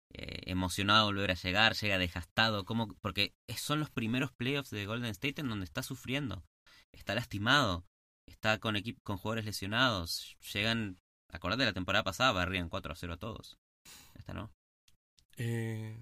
[0.09, 1.75] eh, emocionado volver a llegar?
[1.75, 2.65] ¿Llega desgastado?
[2.65, 2.93] ¿Cómo?
[3.01, 6.43] Porque son los primeros playoffs de Golden State en donde está sufriendo.
[6.91, 7.85] Está lastimado.
[8.25, 10.37] Está con, con jugadores lesionados.
[10.53, 10.99] Llegan...
[11.29, 13.57] Acordate de la temporada pasada, barrían 4 a 0 a todos.
[14.15, 14.51] Esta no.
[15.35, 16.01] Eh,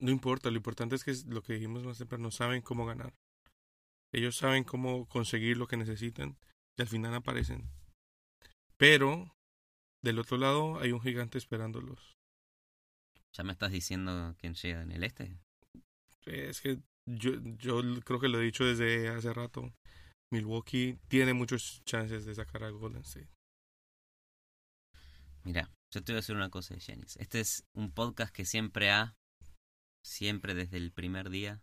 [0.00, 3.14] no importa, lo importante es que lo que dijimos más temprano, saben cómo ganar.
[4.12, 6.38] Ellos saben cómo conseguir lo que necesitan
[6.76, 7.70] y al final aparecen.
[8.76, 9.36] Pero
[10.02, 12.16] del otro lado hay un gigante esperándolos.
[13.32, 15.38] ¿Ya me estás diciendo quién llega en el este?
[16.24, 16.80] Es que
[17.16, 19.72] yo, yo creo que lo he dicho desde hace rato.
[20.30, 23.30] Milwaukee tiene muchas chances de sacar a Golden State.
[25.44, 27.16] Mira, yo te voy a decir una cosa Giannis.
[27.16, 29.16] Este es un podcast que siempre ha,
[30.04, 31.62] siempre desde el primer día,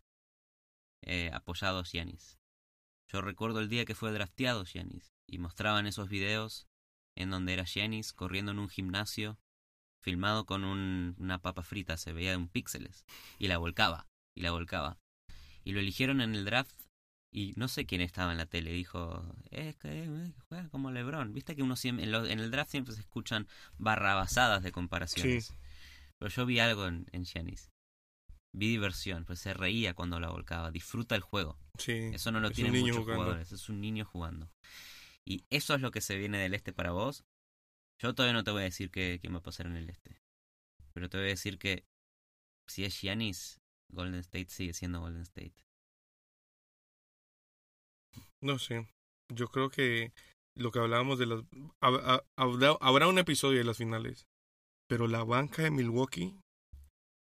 [1.03, 2.39] eh, apoyado a Giannis.
[3.12, 6.67] Yo recuerdo el día que fue drafteado Giannis y mostraban esos videos
[7.15, 9.38] en donde era Giannis corriendo en un gimnasio
[10.01, 13.05] filmado con un- una papa frita, se veía un píxeles
[13.38, 14.97] y la volcaba y la volcaba.
[15.65, 16.75] Y lo eligieron en el draft
[17.32, 21.34] y no sé quién estaba en la tele, dijo, es que eh, juega como LeBron.
[21.34, 23.47] Viste que uno siempre, en, lo- en el draft siempre se escuchan
[23.78, 25.47] barrabasadas de comparaciones.
[25.47, 25.54] Sí.
[26.17, 27.71] Pero yo vi algo en, en Giannis.
[28.54, 31.60] Vi diversión, pues se reía cuando la volcaba, disfruta el juego.
[31.78, 33.23] Sí, Eso no lo es tienen muchos jugando.
[33.23, 34.49] jugadores, es un niño jugando.
[35.25, 37.25] Y eso es lo que se viene del este para vos.
[37.99, 40.21] Yo todavía no te voy a decir qué, qué va a pasar en el este.
[40.93, 41.86] Pero te voy a decir que
[42.67, 43.60] si es Giannis,
[43.91, 45.54] Golden State sigue siendo Golden State.
[48.41, 48.88] No sé.
[49.34, 50.13] Yo creo que
[50.56, 51.41] lo que hablábamos de las...
[51.82, 54.28] hab- ha- Habrá, un episodio de las finales.
[54.88, 56.39] Pero la banca de Milwaukee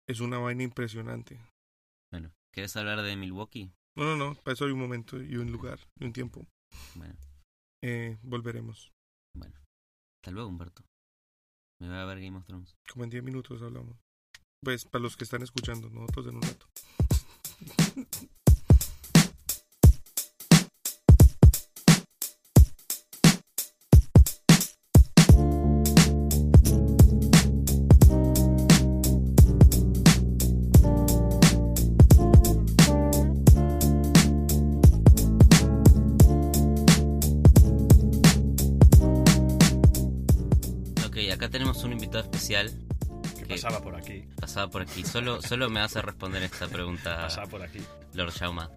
[0.07, 1.39] es una vaina impresionante.
[2.11, 3.71] Bueno, ¿quieres hablar de Milwaukee?
[3.95, 4.35] No, no, no.
[4.35, 6.45] Para eso hay un momento y un lugar y un tiempo.
[6.95, 7.15] Bueno,
[7.83, 8.91] Eh, volveremos.
[9.35, 9.55] bueno.
[10.21, 10.83] Hasta luego, Humberto.
[11.81, 12.75] Me voy a ver Game of Thrones.
[12.91, 13.97] Como en 10 minutos hablamos.
[14.63, 16.65] Pues para los que están escuchando, nosotros en un rato.
[41.05, 42.71] Ok, acá tenemos un invitado especial.
[43.47, 44.25] Que pasaba por aquí.
[44.39, 45.03] Pasaba por aquí.
[45.03, 47.79] Solo, solo me a responder esta pregunta, Pasaba por aquí.
[48.13, 48.69] Lord Shauma.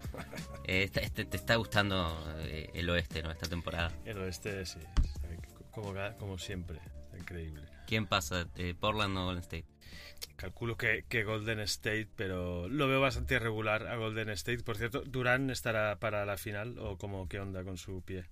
[0.64, 3.30] Eh, esta- este- te está gustando eh, el oeste, ¿no?
[3.30, 3.92] Esta temporada.
[4.04, 4.78] El oeste, sí.
[5.70, 6.78] Como, como siempre.
[7.18, 7.62] Increíble.
[7.86, 8.46] ¿Quién pasa?
[8.56, 9.66] Eh, ¿Portland o Golden State?
[10.36, 14.62] Calculo que, que Golden State, pero lo veo bastante irregular a Golden State.
[14.62, 18.24] Por cierto, ¿Durán estará para la final o como qué onda con su pie?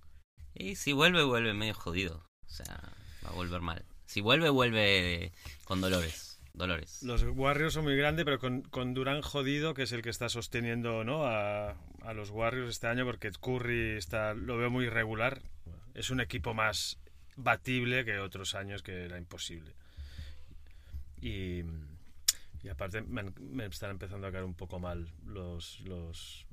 [0.53, 2.23] Y si vuelve, vuelve medio jodido.
[2.45, 2.79] O sea,
[3.25, 3.85] va a volver mal.
[4.05, 5.31] Si vuelve, vuelve
[5.65, 6.28] con dolores.
[7.03, 10.29] Los Warriors son muy grandes, pero con, con Durán jodido, que es el que está
[10.29, 11.25] sosteniendo ¿no?
[11.25, 15.41] a, a los Warriors este año, porque Curry está, lo veo muy irregular.
[15.93, 16.99] Es un equipo más
[17.35, 19.73] batible que otros años que era imposible.
[21.21, 21.63] Y,
[22.63, 26.45] y aparte me, me están empezando a caer un poco mal los, los,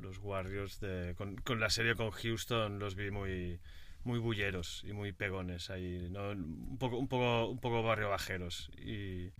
[0.00, 0.80] los Warriors.
[0.80, 3.60] De, con la serie con Houston los vi muy
[4.04, 6.30] muy bulleros y muy pegones ahí, ¿no?
[6.30, 9.30] un poco un poco un poco barrio bajeros y,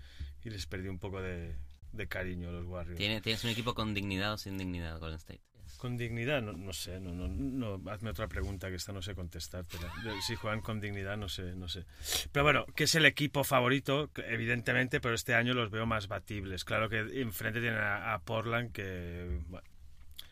[0.42, 1.54] y les perdí un poco de,
[1.92, 2.96] de cariño a los Warriors.
[2.98, 5.40] ¿Tiene- ¿Tienes un equipo con dignidad o sin dignidad, Golden State?
[5.78, 9.14] Con dignidad, no, no sé, no, no, no, hazme otra pregunta que esta no sé
[9.14, 9.92] contestártela.
[10.02, 11.84] De- Si juegan con dignidad, no sé, no sé.
[12.32, 16.64] Pero bueno, que es el equipo favorito, evidentemente, pero este año los veo más batibles.
[16.64, 19.66] Claro que enfrente tienen a, a Portland, que bueno,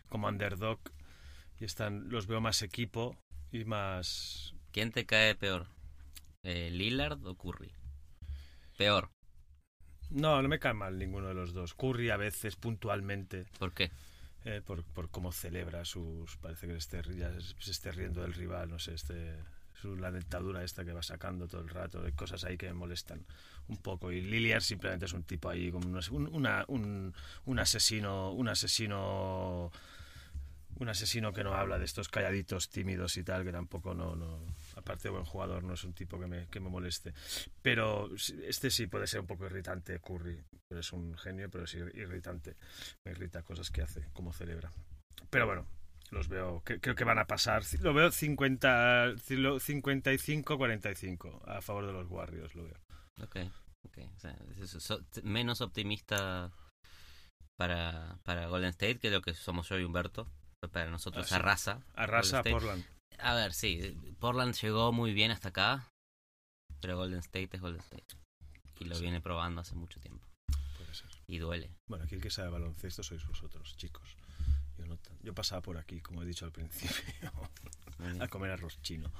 [0.09, 0.79] como underdog,
[1.61, 3.17] y están, los veo más equipo
[3.53, 4.55] y más...
[4.73, 5.67] ¿Quién te cae peor?
[6.45, 7.73] Eh, ¿Lillard o Curry?
[8.77, 9.09] Peor.
[10.11, 11.75] No, no me cae mal ninguno de los dos.
[11.75, 13.91] Curry a veces, puntualmente, ¿Por qué?
[14.45, 16.37] eh, por, por cómo celebra sus...
[16.39, 16.75] Parece que
[17.17, 19.37] ya se esté riendo del rival, no sé, este,
[19.75, 22.75] su, la dentadura esta que va sacando todo el rato, hay cosas ahí que me
[22.75, 23.25] molestan
[23.69, 24.13] un poco.
[24.13, 27.15] Y Lillard simplemente es un tipo ahí, como un, un- una- un,
[27.47, 29.71] un asesino, un asesino...
[30.79, 34.41] Un asesino que no habla de estos calladitos tímidos y tal, que tampoco no, no
[34.77, 37.13] aparte de buen jugador, no es un tipo que me, que me moleste.
[37.63, 38.11] Pero
[38.45, 40.43] este sí puede ser un poco irritante, Curry.
[40.69, 42.57] Pero es un genio, pero es ir- irritante.
[43.05, 44.73] Me irrita cosas que hace, como celebra.
[45.31, 45.67] Pero bueno,
[46.11, 47.63] los veo, cre- creo que van a pasar.
[47.81, 52.79] Lo veo 50, 55-45 a favor de los Warriors, lo veo.
[53.23, 53.37] Ok,
[53.87, 53.99] ok.
[55.23, 56.51] Menos optimista
[57.59, 60.27] para, para Golden State que lo que somos yo y Humberto.
[60.71, 61.35] Para nosotros Ah, sí.
[61.35, 61.81] arrasa.
[61.95, 62.43] Arrasa a.
[62.45, 62.85] Portland.
[63.19, 63.97] A ver, sí.
[64.21, 65.89] Portland llegó muy bien hasta acá.
[66.81, 68.05] Pero Golden State es Golden State.
[68.79, 69.03] Y lo Sí.
[69.03, 70.27] viene probando hace mucho tiempo.
[70.77, 71.09] Puede ser.
[71.27, 71.71] Y duele.
[71.89, 74.17] Bueno, aquí el que sabe baloncesto sois vosotros, chicos.
[74.79, 77.31] Yo, no yo pasaba por aquí, como he dicho al principio,
[78.21, 79.13] a comer arroz chino.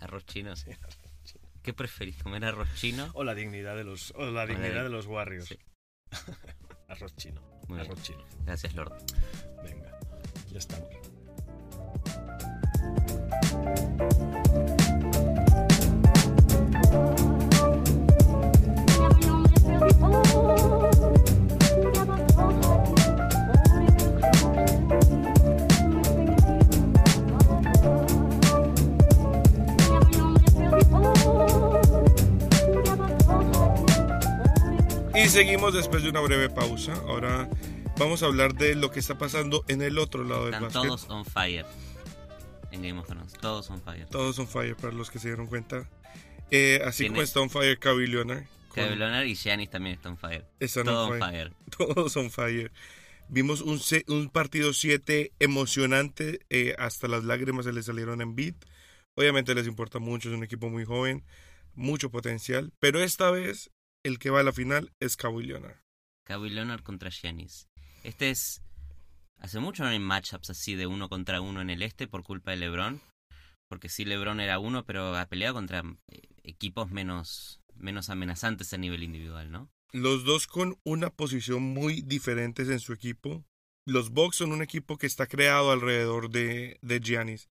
[0.00, 0.54] Arroz chino.
[0.56, 1.48] Sí, arroz chino.
[1.62, 2.22] ¿Qué preferís?
[2.22, 3.10] ¿Comer arroz chino?
[3.14, 5.48] O la dignidad de los, o la dignidad di- de los Warriors.
[5.48, 5.58] Sí.
[6.88, 7.40] arroz chino.
[7.68, 7.90] Muy bien.
[7.90, 8.24] arroz chino.
[8.44, 8.92] Gracias, Lord.
[9.64, 9.95] Venga,
[35.14, 36.94] Y seguimos después de una breve pausa.
[37.08, 37.48] Ahora
[37.98, 40.82] vamos a hablar de lo que está pasando en el otro lado del Están básquet.
[40.82, 41.66] todos on fire.
[42.70, 43.32] En Game of Thrones.
[43.34, 44.06] Todos on fire.
[44.06, 45.88] Todos on fire, para los que se dieron cuenta.
[46.50, 48.44] Eh, así como está on fire Kawhi Leonard.
[48.74, 50.44] Leonard y Giannis también están on fire.
[50.60, 51.50] están Todo on fire.
[51.50, 51.56] fire.
[51.94, 52.70] Todos on fire.
[53.28, 56.40] Vimos un, un partido 7 emocionante.
[56.50, 58.54] eh, hasta las lágrimas se le salieron en beat.
[59.14, 60.28] Obviamente les importa mucho.
[60.28, 61.24] Es un equipo muy joven.
[61.74, 62.72] Mucho potencial.
[62.78, 63.70] Pero esta vez
[64.04, 65.76] el que va a la final es Kawhi Leonard.
[66.24, 67.68] Kawhi Leonard contra Giannis.
[68.06, 68.62] Este es...
[69.40, 72.52] Hace mucho no hay matchups así de uno contra uno en el este por culpa
[72.52, 73.00] de LeBron.
[73.68, 78.76] Porque sí, LeBron era uno, pero ha peleado contra eh, equipos menos, menos amenazantes a
[78.76, 79.68] nivel individual, ¿no?
[79.92, 83.44] Los dos con una posición muy diferentes en su equipo.
[83.88, 87.48] Los Bucks son un equipo que está creado alrededor de, de Giannis.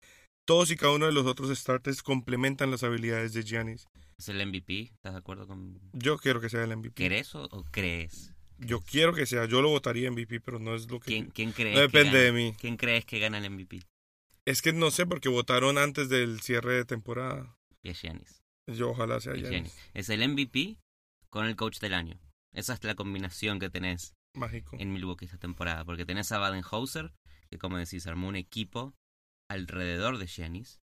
[0.48, 3.86] Todos y cada uno de los otros starters complementan las habilidades de Giannis.
[4.18, 5.78] Es el MVP, ¿estás de acuerdo con...
[5.92, 6.94] Yo quiero que sea el MVP.
[6.94, 8.34] ¿Querés o, o crees?
[8.60, 9.46] Yo quiero que sea.
[9.46, 11.06] Yo lo votaría MVP, pero no es lo que...
[11.06, 12.24] ¿Quién, quién crees no que depende gana?
[12.24, 12.54] de mí.
[12.58, 13.82] ¿Quién crees que gana el MVP?
[14.44, 17.56] Es que no sé porque votaron antes del cierre de temporada.
[17.82, 18.42] Y es Giannis.
[18.66, 19.34] Yo ojalá sea.
[19.34, 19.76] Giannis.
[19.94, 20.78] Es el MVP
[21.28, 22.20] con el coach del año.
[22.52, 24.76] Esa es la combinación que tenés Mágico.
[24.78, 27.12] en Milwaukee esta temporada, porque tenés a Badenhauser,
[27.48, 28.94] que como decís, armó un equipo
[29.48, 30.79] alrededor de Giannis,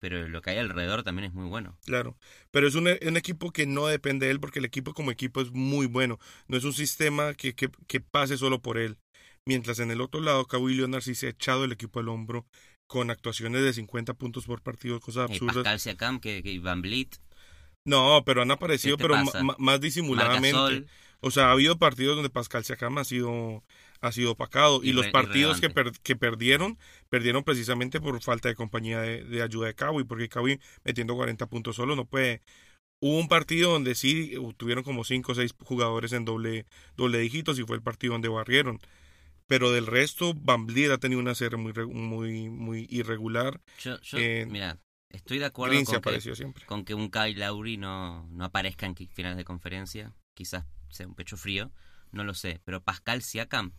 [0.00, 1.76] pero lo que hay alrededor también es muy bueno.
[1.84, 2.16] Claro,
[2.50, 5.40] pero es un, un equipo que no depende de él porque el equipo como equipo
[5.40, 6.18] es muy bueno.
[6.46, 8.98] No es un sistema que, que, que pase solo por él.
[9.46, 12.46] Mientras en el otro lado, Kawhi Leonard sí se ha echado el equipo al hombro
[12.86, 15.56] con actuaciones de 50 puntos por partido, cosas Y absurdas.
[15.56, 17.16] Pascal Siakam, que, que Van Vliet,
[17.84, 20.86] No, pero han aparecido, ¿Qué te pero ma- más disimuladamente.
[21.20, 23.64] O sea, ha habido partidos donde Pascal Siakam ha sido,
[24.00, 24.80] ha sido opacado.
[24.82, 29.42] Y los partidos que, per- que perdieron, perdieron precisamente por falta de compañía de, de
[29.42, 32.42] ayuda de Kawhi, porque Kawhi metiendo 40 puntos solo no puede.
[33.00, 37.18] Hubo un partido donde sí uh, tuvieron como 5 o 6 jugadores en doble, doble
[37.18, 38.80] dígitos y fue el partido donde barrieron.
[39.46, 43.60] Pero del resto, Van Vliet ha tenido una serie muy, muy, muy irregular.
[43.78, 44.78] yo, yo eh, mira,
[45.10, 46.66] estoy de acuerdo Green con que, siempre.
[46.66, 51.14] con que un Kyle Lowry no, no aparezca en finales de conferencia, quizás sea un
[51.14, 51.72] pecho frío,
[52.12, 53.72] no lo sé, pero Pascal Siakam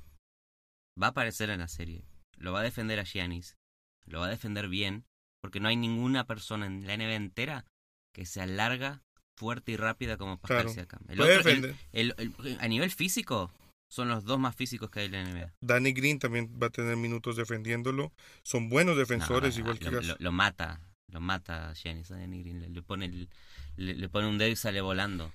[1.02, 2.04] va a aparecer en la serie,
[2.38, 3.58] lo va a defender a Giannis,
[4.06, 5.06] lo va a defender bien,
[5.42, 7.66] porque no hay ninguna persona en la NBA entera
[8.14, 9.04] que sea larga,
[9.38, 10.70] fuerte y rápida como Pascal Claro.
[10.74, 11.00] Siakam.
[11.08, 11.76] El Puede otro- el-
[12.18, 13.52] el- a nivel físico,
[13.90, 15.54] son los dos más físicos que hay en la NBA.
[15.62, 18.12] Danny Green también va a tener minutos defendiéndolo.
[18.44, 22.42] Son buenos defensores, No, igual que lo, lo- lo mata, lo mata Giannis, a Danny
[22.44, 23.30] Green, le, le pone el-
[23.78, 25.32] le, le pone un dedo y sale volando.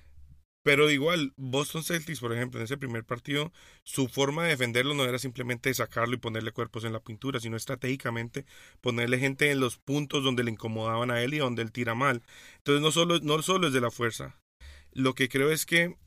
[0.65, 5.03] Pero igual, Boston Celtics, por ejemplo, en ese primer partido, su forma de defenderlo no
[5.05, 8.47] era simplemente sacarlo y ponerle cuerpos en la pintura, sino estratégicamente
[8.81, 12.23] ponerle gente en los puntos donde le incomodaban a él y donde él tira mal.
[12.57, 14.39] Entonces, no solo, no solo es de la fuerza.
[14.91, 15.97] Lo que creo es que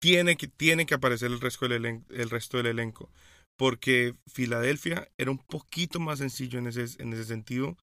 [0.00, 3.12] tiene que, tiene que aparecer el resto, del elen- el resto del elenco.
[3.56, 7.76] Porque Filadelfia era un poquito más sencillo en ese, en ese sentido,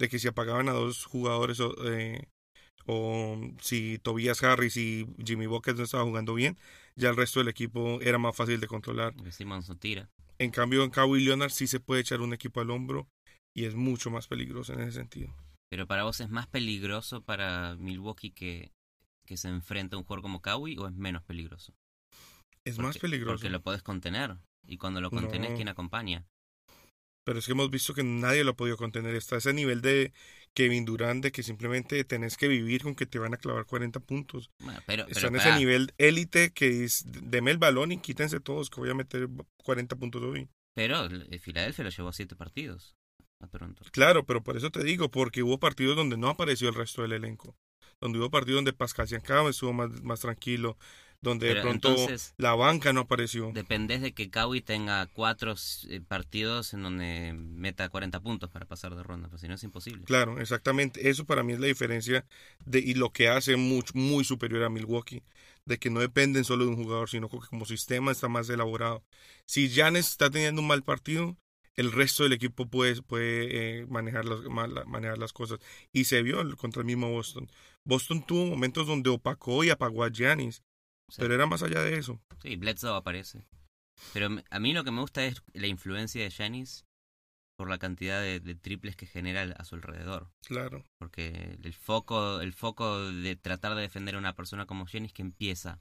[0.00, 2.26] de que si apagaban a dos jugadores eh,
[2.88, 6.56] o si Tobias Harris y Jimmy Buckets no estaban jugando bien,
[6.96, 9.14] ya el resto del equipo era más fácil de controlar.
[9.14, 10.08] No tira.
[10.38, 13.06] En cambio, en Kawhi Leonard sí se puede echar un equipo al hombro
[13.54, 15.34] y es mucho más peligroso en ese sentido.
[15.70, 18.72] Pero para vos es más peligroso para Milwaukee que,
[19.26, 21.74] que se enfrente a un jugador como Kawhi o es menos peligroso?
[22.64, 23.34] Es Porque- más peligroso.
[23.34, 24.36] Porque lo podés contener.
[24.66, 25.56] Y cuando lo contenés, No.
[25.56, 26.24] ¿quién acompaña?
[27.24, 29.14] Pero es que hemos visto que nadie lo ha podido contener.
[29.14, 30.12] Está ese nivel de
[30.58, 34.00] Kevin Durant de que simplemente tenés que vivir con que te van a clavar 40
[34.00, 34.50] puntos.
[34.58, 38.68] Bueno, pero, pero en ese nivel élite que es, deme el balón y quítense todos
[38.68, 39.28] que voy a meter
[39.62, 40.48] 40 puntos hoy.
[40.74, 42.96] pero el- Filadelfia lo llevó a siete partidos
[43.40, 43.84] a Toronto.
[43.92, 47.12] Claro, pero por eso te digo, porque hubo partidos donde no apareció el resto del
[47.12, 47.54] elenco.
[48.00, 50.76] Donde hubo partidos donde Pascal Siakam estuvo más, más tranquilo,
[51.20, 53.50] donde de pronto entonces- la banca no apareció.
[53.52, 55.54] Dependés de que Kawhi tenga cuatro
[55.88, 59.64] eh, partidos en donde meta 40 puntos para pasar de ronda, porque si no es
[59.64, 60.04] imposible.
[60.04, 61.08] Claro, exactamente.
[61.10, 62.24] Eso para mí es la diferencia
[62.64, 65.22] de, y lo que hace mucho, muy superior a Milwaukee.
[65.64, 69.04] De que no dependen solo de un jugador, sino que como sistema está más elaborado.
[69.44, 71.36] Si Giannis está teniendo un mal partido,
[71.74, 75.58] el resto del equipo puede, puede eh, manejar, las, ma- la- manejar las cosas.
[75.92, 77.50] Y se vio contra el mismo Boston.
[77.84, 80.62] Boston tuvo momentos donde opacó y apagó a Giannis,
[81.16, 82.20] Pero era más allá de eso.
[82.42, 83.46] Sí, Bledsoe aparece.
[84.12, 86.84] Pero a mí lo que me gusta es la influencia de Giannis
[87.56, 90.30] por la cantidad de, de triples que genera a su alrededor.
[90.46, 90.84] Claro.
[90.98, 95.22] Porque el foco, el foco de tratar de defender a una persona como Giannis que
[95.22, 95.80] empieza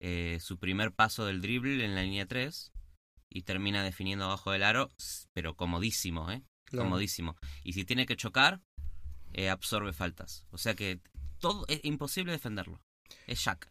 [0.00, 2.72] eh, su primer paso del dribble en la línea 3
[3.28, 4.88] y termina definiendo abajo del aro,
[5.34, 6.42] pero comodísimo, ¿eh?
[6.64, 6.84] claro.
[6.84, 7.36] Comodísimo.
[7.62, 8.62] Y si tiene que chocar,
[9.32, 10.46] eh, absorbe faltas.
[10.50, 11.00] O sea que
[11.38, 12.80] todo es imposible defenderlo.
[13.26, 13.70] Es Shaq.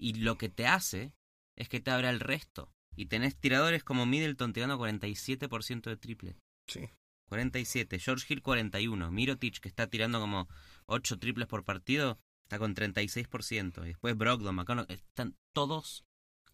[0.00, 1.12] Y lo que te hace
[1.56, 2.72] es que te abre el resto.
[2.96, 6.36] Y tenés tiradores como Middleton tirando 47% de triple.
[6.68, 6.88] Sí.
[7.28, 7.98] 47.
[7.98, 9.10] George Hill 41.
[9.10, 10.48] Mirotic que está tirando como
[10.86, 12.18] 8 triples por partido.
[12.44, 13.84] Está con 36%.
[13.84, 14.86] Y después Brogdon, McConnell.
[14.88, 16.04] Están todos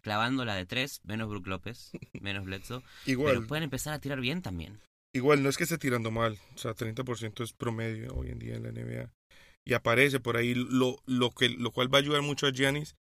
[0.03, 1.01] clavando la de 3.
[1.05, 1.93] Menos Brook López.
[2.21, 2.83] Menos Bledsoe.
[3.07, 4.81] Igual, Pero pueden empezar a tirar bien también.
[5.15, 6.39] igual no es que esté tirando mal.
[6.55, 9.11] O sea, 30% es promedio hoy en día en la NBA.
[9.65, 12.95] Y aparece por ahí lo, lo, que, lo cual va a ayudar mucho a Giannis.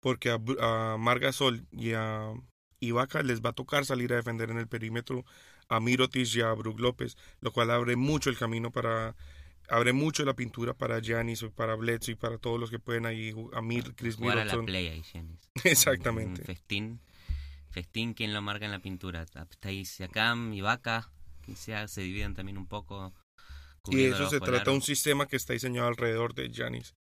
[0.00, 2.32] Porque a, a Margasol y a
[2.80, 5.24] Ibaka les va a tocar salir a defender en el perímetro
[5.68, 7.16] a Mirotic y a Brook López.
[7.40, 9.14] Lo cual abre mucho el camino para...
[9.68, 13.32] Abre mucho la pintura para Giannis, para Bledsoe y para todos los que pueden ahí.
[13.52, 15.38] A Mir, Chris Jugar a la play ahí, Giannis.
[15.64, 16.40] Exactamente.
[16.40, 17.00] Un festín.
[17.70, 19.22] Festín, quien lo marca en la pintura?
[19.22, 23.14] Está ahí Siakam y Vaca, que se, se dividen también un poco.
[23.88, 24.74] Y eso se trata de aro.
[24.74, 26.96] un sistema que está diseñado alrededor de Giannis.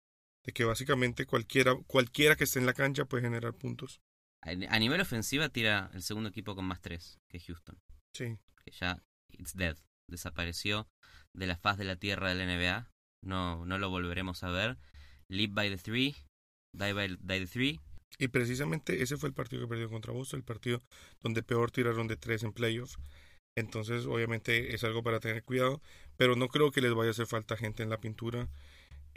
[0.47, 3.99] De que básicamente cualquiera, cualquiera que esté en la cancha puede generar puntos.
[4.41, 7.77] A nivel ofensiva tira el segundo equipo con más tres, que es Houston.
[8.15, 8.37] Sí.
[8.63, 9.77] Que ya, it's dead.
[10.09, 10.87] Desapareció
[11.35, 12.89] de la faz de la tierra de la NBA.
[13.25, 14.77] No, no lo volveremos a ver.
[15.27, 16.15] Live by the three.
[16.73, 17.81] Die by die the three.
[18.17, 20.81] Y precisamente ese fue el partido que perdió contra Boston, el partido
[21.21, 22.97] donde peor tiraron de tres en playoffs.
[23.57, 25.81] Entonces, obviamente es algo para tener cuidado,
[26.15, 28.47] pero no creo que les vaya a hacer falta gente en la pintura.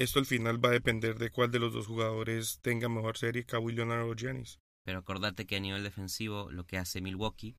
[0.01, 3.45] Esto al final va a depender de cuál de los dos jugadores tenga mejor serie,
[3.45, 4.59] Kawhi Leonard o Giannis.
[4.85, 7.57] Pero acordate que a nivel defensivo lo que hace Milwaukee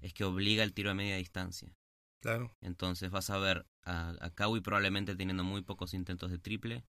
[0.00, 1.76] es que obliga el tiro a media distancia.
[2.22, 2.50] Claro.
[2.62, 6.84] Entonces vas a ver a, a Kawhi probablemente teniendo muy pocos intentos de triple.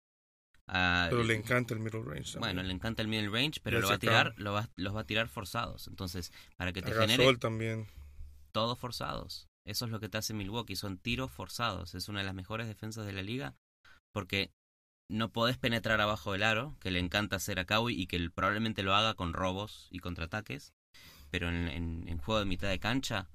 [0.67, 2.33] A- Pero le encanta el middle range.
[2.35, 2.41] también.
[2.41, 5.01] bueno, le encanta el middle range, pero lo va a tirar, lo va, los va
[5.01, 5.89] a tirar forzados.
[5.89, 7.87] Entonces, para que te A genere Gasol también.
[8.53, 9.49] todos forzados.
[9.67, 11.95] Eso es lo que te hace Milwaukee, son tiros forzados.
[11.95, 13.55] Es una de las mejores defensas de la liga
[14.13, 14.53] porque
[15.09, 18.83] no podés penetrar abajo del aro, que le encanta hacer a Kawhi y que probablemente
[18.83, 20.73] lo haga con robos y contraataques,
[21.31, 23.29] pero en, en, en juego de mitad de cancha,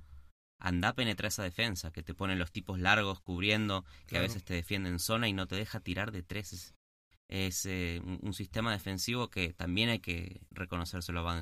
[0.59, 4.43] anda a penetrar esa defensa, que te ponen los tipos largos cubriendo, que a veces
[4.43, 6.75] te defiende en zona y no te deja tirar de tres.
[7.29, 11.41] Es, eh, un, un sistema defensivo que también hay que reconocérselo a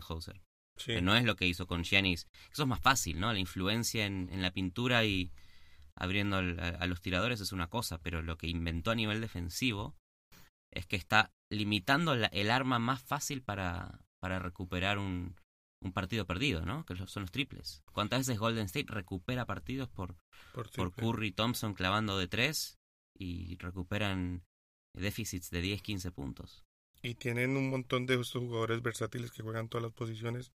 [0.75, 0.93] Sí.
[0.93, 2.27] que no es lo que hizo con Giannis.
[2.51, 3.33] Eso es más fácil, ¿no?
[3.33, 5.31] La influencia en, en la pintura y
[5.95, 9.95] abriendo a los tiradores es una cosa, pero lo que inventó a nivel defensivo
[10.71, 15.35] es que está limitando la- el arma más fácil para, para recuperar un,
[15.81, 16.85] un partido perdido, ¿no?
[16.85, 17.83] Que son los triples.
[17.93, 20.17] ¿Cuántas veces Golden State recupera partidos por,
[20.53, 20.93] por.
[20.93, 22.77] Curry y Thompson clavando de tres
[23.17, 24.43] y recuperan
[24.95, 26.63] déficits de 10, 15 puntos?
[27.03, 30.51] Y tienen un montón de estos jugadores versátiles que juegan todas las posiciones,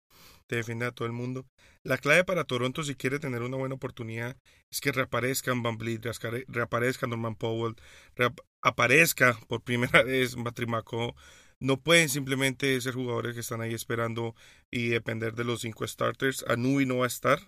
[0.48, 1.46] te defienden a todo el mundo.
[1.84, 4.36] La clave para Toronto, si quiere tener una buena oportunidad,
[4.72, 6.02] es que reaparezcan Van Vliet,
[6.48, 7.76] reaparezca Norman Powell,
[8.16, 11.16] reap- aparezca por primera vez Matrimaco.
[11.60, 14.36] No pueden simplemente ser jugadores que están ahí esperando
[14.72, 16.44] y depender de los cinco starters.
[16.48, 17.40] Anubi no va a estar.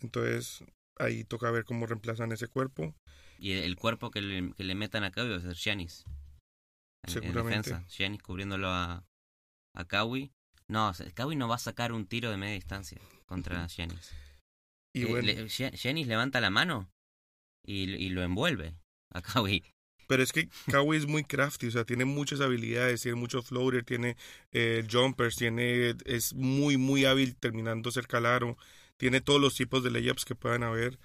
[0.00, 0.64] Entonces,
[0.98, 2.94] ahí toca ver cómo reemplazan ese cuerpo.
[3.38, 6.04] Y el cuerpo que le, que le metan a Kawhi va a ser Giannis.
[6.06, 7.70] En, en Seguramente.
[7.70, 7.88] defensa.
[7.88, 9.04] Giannis cubriéndolo a,
[9.74, 10.30] a Kawhi.
[10.68, 14.12] No, Kawhi no va a sacar un tiro de media distancia contra Giannis.
[14.94, 16.88] Y Eh, bueno, le- Gia- Giannis levanta la mano
[17.66, 18.76] y, y lo envuelve
[19.12, 19.64] a Kawhi.
[20.06, 23.84] Pero es que Kawhi es muy crafty, o sea, tiene muchas habilidades, tiene mucho floater,
[23.84, 24.16] tiene
[24.52, 28.56] eh, jumpers, tiene, es muy, muy hábil terminando cerca al
[28.96, 30.98] tiene todos los tipos de layups que puedan haber.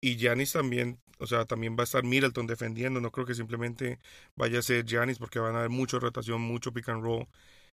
[0.00, 3.98] Y Giannis también, o sea, también va a estar Middleton defendiendo, no creo que simplemente
[4.36, 7.26] vaya a ser Giannis porque van a haber mucha rotación, mucho pick and roll.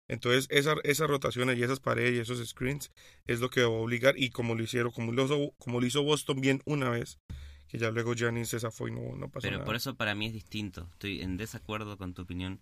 [0.09, 2.93] Entonces, esa, esas rotaciones y esas paredes y esos screens
[3.27, 6.03] es lo que va a obligar, y como lo hicieron, como lo como lo hizo
[6.03, 7.19] Boston bien una vez,
[7.69, 9.65] que ya luego Giannis se zafó y no, no pasó Pero nada.
[9.65, 10.89] por eso para mí es distinto.
[10.93, 12.61] Estoy en desacuerdo con tu opinión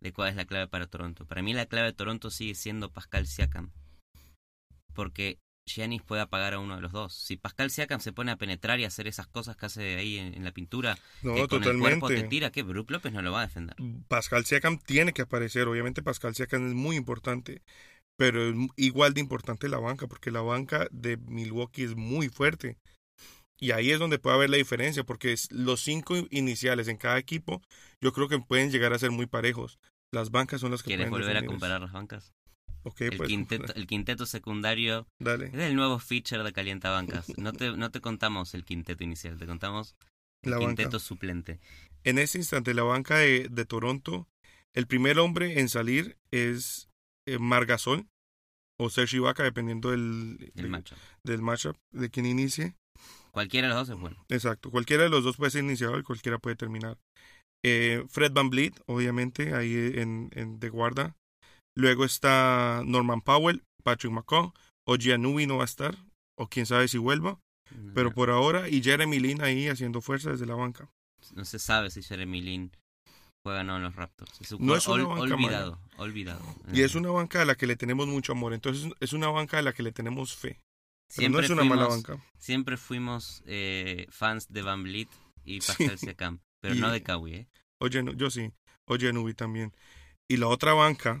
[0.00, 1.26] de cuál es la clave para Toronto.
[1.26, 3.70] Para mí la clave de Toronto sigue siendo Pascal Siakam.
[4.94, 7.14] Porque Giannis puede apagar a uno de los dos.
[7.14, 10.34] Si Pascal Siakam se pone a penetrar y hacer esas cosas que hace ahí en,
[10.34, 13.32] en la pintura, No, que con el cuerpo te tira, que Brook López no lo
[13.32, 13.76] va a defender.
[14.08, 15.68] Pascal Siakam tiene que aparecer.
[15.68, 17.62] Obviamente Pascal Siakam es muy importante,
[18.16, 22.76] pero es igual de importante la banca, porque la banca de Milwaukee es muy fuerte.
[23.62, 27.62] Y ahí es donde puede haber la diferencia, porque los cinco iniciales en cada equipo,
[28.00, 29.78] yo creo que pueden llegar a ser muy parejos.
[30.12, 32.32] Las bancas son las que ¿Quieres pueden volver a definir comparar las bancas?
[32.82, 35.46] Ok, El pues, quinteto, el quinteto secundario dale.
[35.46, 37.38] es el nuevo feature de Calientabancas.
[37.38, 39.94] No te, no te contamos el quinteto inicial, te contamos
[40.42, 40.70] el La banca.
[40.82, 41.60] quinteto suplente.
[42.02, 44.26] En este instante, la banca de, de Toronto,
[44.74, 46.88] el primer hombre en salir es
[47.28, 48.08] eh, Margasol
[48.76, 50.96] o Serge Ibaka, dependiendo del, El de- macho.
[51.22, 52.74] del matchup de quien inicie.
[53.32, 54.24] Cualquiera de los dos es bueno.
[54.28, 56.98] Exacto, cualquiera de los dos puede ser iniciador y cualquiera puede terminar.
[57.64, 61.16] Eh, Fred Van Vliet, obviamente, ahí en, en de guarda.
[61.76, 64.52] Luego está Norman Powell, Patrick McCaw,
[64.86, 65.96] o Giannubi no va a estar,
[66.38, 67.38] o quién sabe si vuelva,
[67.94, 70.90] pero por ahora, y Jeremy Lin ahí haciendo fuerza desde la banca.
[71.34, 72.72] no se sabe si Jeremy Lin
[73.46, 74.40] juega o no en los Raptors.
[74.40, 76.42] Es un No es una ol- banca olvidado, olvidado.
[76.72, 79.58] Y es una banca a la que le tenemos mucho amor, entonces es una banca
[79.58, 80.58] a la que le tenemos fe.
[81.12, 82.24] Siempre no es una fuimos, mala banca.
[82.38, 85.08] Siempre fuimos eh, fans de Van Vliet
[85.44, 85.66] y Sí.
[85.66, 87.48] Pascal Siakam, pero Y- no de Kawhi, ¿eh?
[87.80, 88.52] Oye, yo sí,
[88.86, 89.72] oye Nubi también.
[90.30, 91.20] Y la otra banca,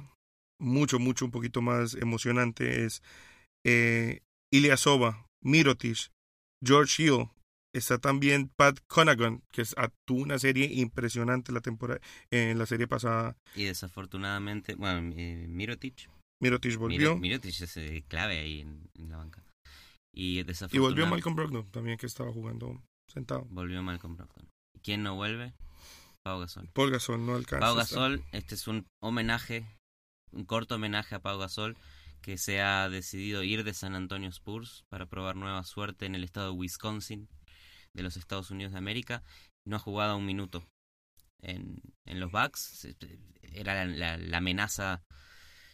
[0.60, 3.02] mucho, mucho, un poquito más emocionante, es
[3.66, 4.20] eh,
[4.52, 6.10] Ilyasova, Mirotic,
[6.64, 7.28] George Hill,
[7.74, 12.86] está también Pat Conagan, que es- actuó una serie impresionante la temporada, en la serie
[12.86, 13.36] pasada.
[13.54, 16.08] Y desafortunadamente, bueno, eh, Mirotic,
[16.40, 16.98] Mirotic volvió.
[16.98, 19.42] Miro- Mirotic es eh, clave ahí en, en la banca.
[20.14, 23.46] Y y volvió Malcolm Brogdon también, que estaba jugando sentado.
[23.50, 24.48] volvió Malcolm Brogdon.
[24.74, 25.54] ¿Y quién no vuelve?
[26.22, 26.68] Pau Gasol.
[26.72, 27.66] Paul Gasol no alcanza.
[27.66, 27.76] Pau.
[27.76, 29.66] Gasol, este es un homenaje,
[30.32, 31.76] un corto homenaje a Pau Gasol,
[32.20, 36.22] que se ha decidido ir de San Antonio Spurs para probar nueva suerte en el
[36.24, 37.28] estado de Wisconsin,
[37.94, 39.22] de los Estados Unidos de América.
[39.66, 40.64] No ha jugado un minuto
[41.40, 42.60] en, en los Bucks.
[42.60, 42.96] Se-
[43.42, 45.02] Era la, la- la amenaza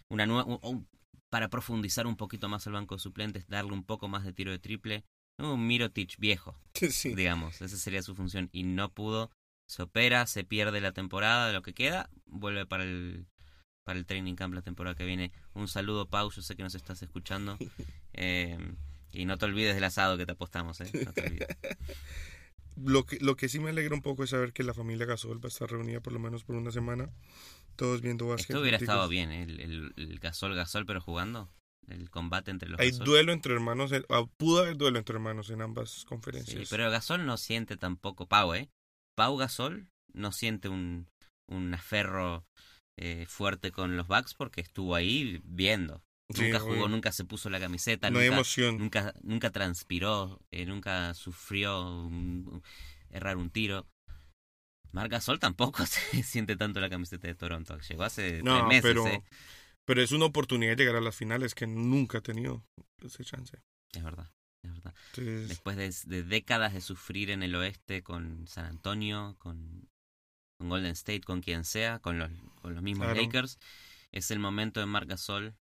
[0.08, 0.88] una nueva, un-
[1.30, 4.50] para profundizar un poquito más el banco de suplentes, darle un poco más de tiro
[4.50, 5.04] de triple,
[5.38, 7.14] un Mirotic viejo, Sí.
[7.14, 9.30] digamos, esa sería su función y no pudo,
[9.66, 13.26] se opera, se pierde la temporada, lo que queda, vuelve para el
[13.84, 15.32] para el training camp la temporada que viene.
[15.54, 17.56] Un saludo Pau, yo sé que nos estás escuchando.
[18.20, 18.58] Eh,
[19.12, 20.90] y no te olvides del asado que te apostamos, ¿eh?
[21.04, 21.46] No te olvides.
[22.84, 25.42] Lo que, lo que sí me alegra un poco es saber que la familia Gasol
[25.42, 27.10] va a estar reunida por lo menos por una semana.
[27.76, 28.50] Todos viendo básquet.
[28.50, 29.42] Esto hubiera estado bien, ¿eh?
[29.44, 31.48] el, el, el gasol gasol pero jugando.
[31.86, 33.06] El combate entre los Hay Gasol.
[33.06, 33.92] duelo entre hermanos.
[34.10, 36.68] ah, pudo haber duelo entre hermanos en ambas Sí, conferencias.
[36.68, 38.68] pero Gasol no siente tampoco Pau, ¿eh?
[39.16, 41.08] Pau Gasol no siente un,
[41.46, 42.44] un aferro
[42.98, 46.02] eh, fuerte con los Bucks porque estuvo ahí viendo.
[46.34, 48.78] Sí, nunca jugó, nunca se puso la camiseta, No hay nunca, emoción.
[48.78, 52.62] nunca, nunca transpiró, eh, nunca sufrió un- un-
[53.10, 53.86] errar un tiro.
[54.92, 57.78] Marc Gasol tampoco se siente tanto la camiseta de Toronto.
[57.80, 59.22] Llegó hace No, tres meses, pero, ¿eh?
[59.84, 62.62] pero es una oportunidad de llegar a las finales que nunca ha tenido
[63.02, 63.58] ese chance.
[63.94, 64.30] Es verdad,
[64.62, 64.94] es verdad.
[65.16, 69.88] Entonces, Después de, de décadas de sufrir en el oeste con San Antonio, con,
[70.58, 73.22] con Golden State, con quien sea, con los, con los mismos Claro.
[73.22, 73.58] Lakers,
[74.12, 75.54] es el momento de Marc Gasol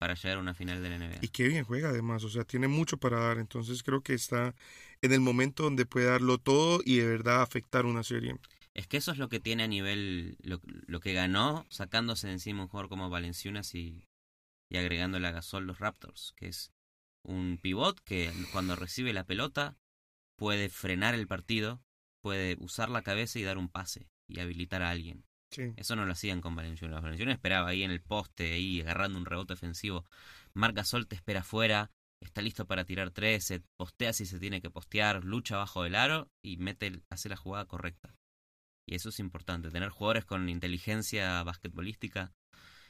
[0.00, 1.18] para llegar a una final de la NBA.
[1.20, 4.54] y qué bien juega además, o sea, tiene mucho para dar, entonces creo que está
[5.02, 8.34] en el momento donde puede darlo todo y de verdad afectar una serie.
[8.72, 12.32] Es que eso es lo que tiene a nivel, lo, lo que ganó sacándose de
[12.32, 14.08] encima un jugador como Valenciunas y,
[14.70, 16.72] y agregándole a Gasol los Raptors, que es
[17.22, 19.76] un pivot que cuando recibe la pelota
[20.38, 21.82] puede frenar el partido,
[22.22, 25.26] puede usar la cabeza y dar un pase y habilitar a alguien.
[25.50, 25.72] Sí.
[25.76, 27.02] Eso no lo hacían con Valenciunas.
[27.02, 30.04] Valenciunas esperaba ahí en el poste, ahí agarrando un rebote ofensivo.
[30.54, 31.90] Marc Gasol te espera afuera,
[32.22, 35.94] está listo para tirar tres, se postea si se tiene que postear, lucha bajo el
[35.94, 38.14] aro y mete, hace la jugada correcta.
[38.88, 39.70] Y eso es importante.
[39.70, 42.32] Tener jugadores con inteligencia basquetbolística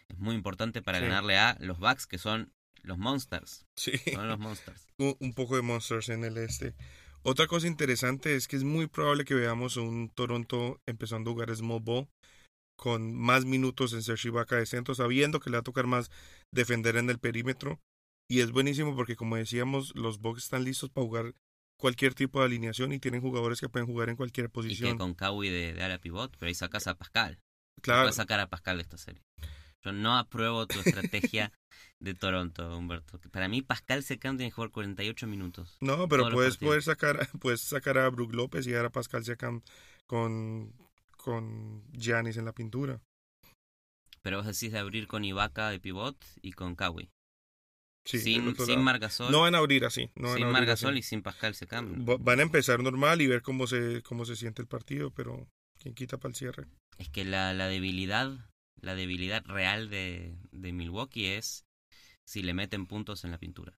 [0.09, 1.05] es muy importante para Sí.
[1.05, 2.53] ganarle a los Bucks, que son
[2.83, 3.67] los Monsters.
[3.77, 3.93] Sí.
[4.13, 4.87] Son los Monsters.
[4.99, 6.75] un un poco de Monsters en el este.
[7.23, 11.55] Otra cosa interesante es que es muy probable que veamos un Toronto empezando a jugar
[11.55, 12.09] small ball
[12.81, 16.11] con más minutos en Serge Ibaka de centro, sabiendo que le va a tocar más
[16.51, 17.79] defender en el perímetro.
[18.27, 21.35] Y es buenísimo porque, como decíamos, los Bucks están listos para jugar
[21.79, 24.97] cualquier tipo de alineación y tienen jugadores que pueden jugar en cualquier Y que posición.
[24.97, 27.39] con Kawhi de, de ala pivot, pero ahí sacas a Pascal.
[27.83, 29.23] Claro, Puedes sacar a Pascal de esta serie.
[29.83, 30.79] Yo no apruebo tu
[31.21, 31.53] estrategia
[31.99, 33.21] de Toronto, Humberto.
[33.31, 35.77] Para mí, Pascal Secam tiene que jugar 48 minutos.
[35.83, 39.61] no, pero puedes, puedes, sacar, puedes sacar a Brook López y ahora a Pascal Siakam
[40.07, 40.73] con,
[41.23, 43.01] con Giannis en la pintura.
[44.23, 47.11] Pero vos decís de abrir con Ibaka de pivot y con Kawhi.
[48.05, 48.81] Sí, sin sin.
[48.83, 49.31] Margasol.
[49.31, 50.11] No van a abrir así.
[50.15, 52.07] No van sin Margasol y sin Pascal Secam.
[52.09, 55.49] Va- Van a empezar normal y ver cómo se, cómo se siente el partido, pero
[55.79, 56.67] quién quita para el cierre.
[56.99, 58.31] Es que la, la debilidad,
[58.81, 61.65] la debilidad real de, de Milwaukee es
[62.27, 63.75] si le meten puntos en la pintura.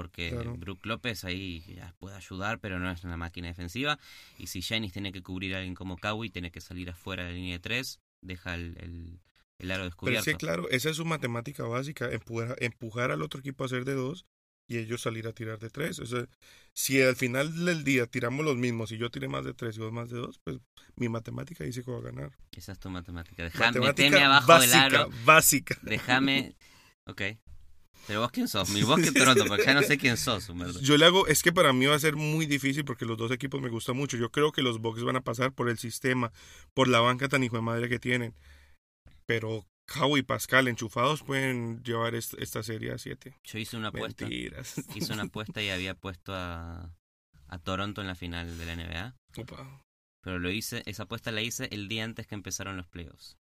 [0.00, 0.56] Porque Claro.
[0.56, 3.98] Brook López ahí ya puede ayudar, pero no es una máquina defensiva.
[4.38, 7.30] Y si Janis tiene que cubrir a alguien como Kawhi, tiene que salir afuera de
[7.30, 9.20] la línea de tres, deja el, el,
[9.58, 10.24] el aro Pero es descubierto.
[10.24, 13.92] que, claro, esa es su matemática básica, empujar, empujar al otro equipo a hacer de
[13.92, 14.24] dos
[14.66, 15.98] y ellos salir a tirar de tres.
[15.98, 16.26] O sea,
[16.72, 19.80] si al final del día tiramos los mismos y yo tiré más de tres y
[19.80, 20.58] vos más de dos, pues
[20.96, 22.32] mi matemática dice que va a ganar.
[22.56, 23.50] Esa es tu matemática.
[23.80, 25.10] Meteme abajo básica, del aro.
[25.26, 25.76] básica.
[25.82, 26.54] Déjame.
[27.06, 27.22] Ok.
[28.06, 30.80] Pero vos quién sos, Milwaukee o Toronto, porque ya no sé quién sos, Humberto.
[30.80, 33.30] Yo le hago, es que para mí va a ser muy difícil porque los dos
[33.30, 34.16] equipos me gustan mucho.
[34.16, 36.32] Yo creo que los Bucks van a pasar por el sistema,
[36.74, 38.34] por la banca tan hijo de madre que tienen.
[39.26, 43.36] Pero Kawhi y Pascal enchufados pueden llevar est- esta serie a siete.
[43.44, 44.24] Yo hice una apuesta.
[44.24, 44.74] Mentiras.
[44.96, 46.92] Hice una apuesta y había puesto a,
[47.46, 49.16] a Toronto en la final de la NBA.
[49.42, 49.84] Opa.
[50.22, 53.36] Pero lo hice, esa apuesta la hice el día antes que empezaron los playoffs.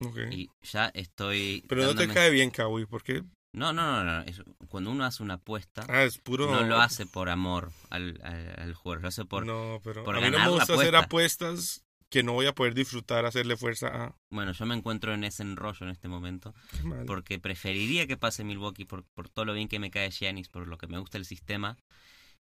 [0.00, 0.18] Ok.
[0.30, 1.64] Y ya estoy.
[1.68, 3.24] Pero no te cae bien Kawhi, porque
[3.54, 4.20] No, no, no, no.
[4.22, 6.50] es- cuando uno hace una apuesta, ah, es puro.
[6.50, 9.46] no lo hace por amor al, al, al jugador, lo hace por.
[9.46, 11.48] no, pero por a mí no ganar me gusta hacer apuesta.
[11.48, 14.16] apuestas que no voy a poder disfrutar, hacerle fuerza a.
[14.30, 16.54] Bueno, yo me encuentro en ese enrollo en este momento.
[16.76, 17.04] Qué mal.
[17.06, 20.66] Porque preferiría que pase Milwaukee por, por todo lo bien que me cae Giannis, por
[20.68, 21.76] lo que me gusta el sistema.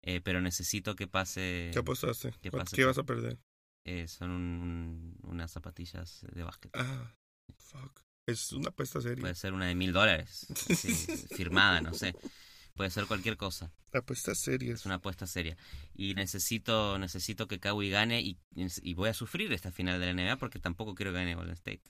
[0.04, 1.70] eh, pero necesito que pase.
[1.74, 2.34] ¿Qué apostaste?
[2.42, 2.76] ¿Qué ¿Cuál- pasa?
[2.76, 3.38] ¿Qué vas a perder?
[3.86, 4.62] eh, son un-
[5.24, 6.72] un- unas zapatillas de básquet.
[6.76, 7.12] Ah,
[7.58, 8.02] fuck.
[8.28, 9.22] Es una apuesta seria.
[9.22, 10.48] Puede ser una de mil dólares.
[10.70, 10.94] así,
[11.36, 12.16] firmada, no sé.
[12.76, 13.72] Puede ser cualquier cosa.
[13.94, 14.80] Apuestas serias.
[14.82, 15.58] Es una apuesta seria.
[15.94, 20.14] Y necesito necesito que Kawhi gane y, y voy a sufrir esta final de la
[20.14, 21.82] NBA porque tampoco quiero que gane Golden State.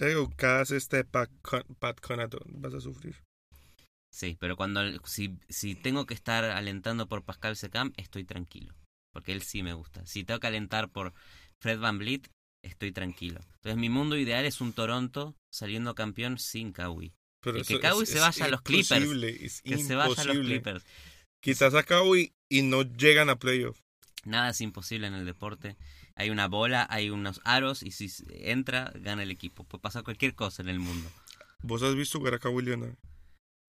[0.00, 3.16] Digo, cada este Pat, Con- Pat Connaughton vas a sufrir.
[4.10, 8.74] Sí, pero cuando si, si tengo que estar alentando por Pascal Secam, estoy tranquilo.
[9.12, 10.06] Porque él sí me gusta.
[10.06, 11.12] Si tengo que alentar por
[11.60, 12.28] Fred Van Vliet,
[12.62, 13.40] estoy tranquilo.
[13.56, 17.12] Entonces mi mundo ideal es un Toronto saliendo campeón sin Kawhi.
[17.40, 19.04] Pero Y que Kawhi se vaya a los Clippers.
[19.40, 20.38] es Que se vaya a los.
[20.38, 20.84] Clippers.
[21.40, 23.80] Quizás a Kawhi y no llegan a playoff.
[24.24, 25.76] Nada es imposible en el deporte.
[26.14, 29.64] Hay una bola, hay unos aros y si entra, gana el equipo.
[29.64, 31.10] Puede pasar cualquier cosa en el mundo.
[31.62, 32.94] ¿Vos has visto jugar a Kawhi Leonard?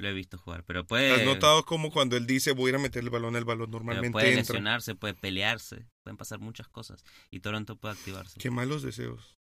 [0.04, 2.76] Lo he visto jugar, pero puede, ¿Has notado como cuando él dice voy a ir
[2.76, 4.42] a meter el balón, el balón normalmente puede entra?
[4.42, 8.38] lesionarse, puede pelearse, pueden pasar muchas cosas y Toronto puede activarse.
[8.38, 9.38] Qué malos deseos.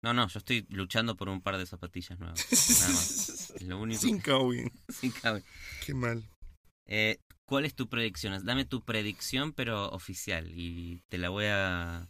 [0.00, 2.40] No, no, yo estoy luchando por un par de zapatillas nuevas.
[2.80, 3.50] Nada más.
[3.50, 4.00] Es lo único.
[4.00, 4.64] Sin Kawhi.
[4.88, 5.44] Sí, cabe.
[5.84, 6.24] Qué mal.
[6.86, 8.42] Eh, ¿Cuál es tu predicción?
[8.46, 10.50] Dame tu predicción, pero oficial.
[10.54, 12.08] Y te la voy a.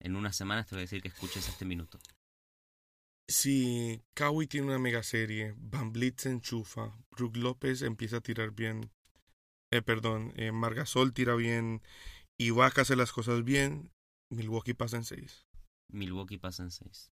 [0.00, 1.98] En unas semanas te voy a decir que escuches este minuto.
[3.30, 8.52] Si Kawhi tiene una mega serie, Van Vliet se enchufa, Brook López empieza a tirar
[8.52, 8.90] bien,
[9.70, 11.82] eh, perdón, eh, Margasol tira bien,
[12.40, 13.90] Ibaka hace las cosas bien,
[14.30, 15.46] Milwaukee pasa en seis.
[15.90, 17.10] Milwaukee pasa en 6.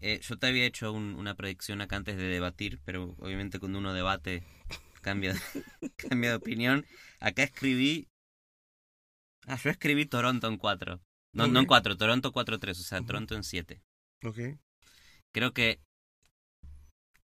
[0.00, 3.78] Eh, yo te había hecho un- una predicción acá antes de debatir, pero obviamente cuando
[3.78, 4.44] uno debate
[5.00, 5.32] cambia,
[5.96, 6.86] cambia de opinión.
[7.20, 8.06] Acá escribí.
[9.46, 11.00] Ah, yo escribí Toronto en 4.
[11.32, 11.68] No, no en Ok.
[11.68, 13.00] 4, Toronto 4-3, o sea.
[13.02, 13.82] Toronto en 7.
[14.24, 14.38] ¿Ok?
[15.32, 15.80] Creo que.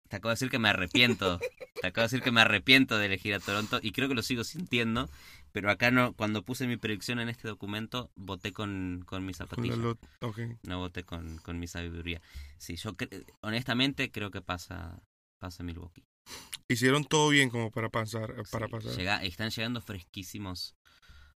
[0.10, 1.38] Te acabo de decir que me arrepiento.
[1.82, 4.24] Te acabo de decir que me arrepiento de elegir a Toronto y creo que lo
[4.24, 5.10] sigo sintiendo.
[5.52, 9.46] Pero acá no, cuando puse mi predicción en este documento, voté con, con mis Con
[9.48, 9.78] la zapatillas.
[9.80, 10.40] lot- ok.
[10.64, 12.22] No voté con, con mi sabiduría.
[12.58, 15.02] Sí, yo cre- honestamente creo que pasa,
[15.40, 16.06] pasa Milwaukee.
[16.70, 18.36] Hicieron todo bien como para pasar.
[18.52, 18.92] Para Sí, pasar.
[18.96, 20.77] llega- están llegando fresquísimos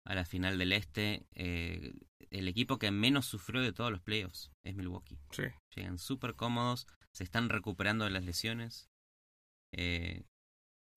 [0.06, 1.26] a la final del este.
[1.36, 1.94] Eh,
[2.30, 5.20] el equipo que menos sufrió de todos los playoffs es Milwaukee.
[5.32, 5.44] Sí.
[5.76, 8.90] Llegan súper cómodos, se están recuperando de las lesiones.
[9.74, 10.24] Eh,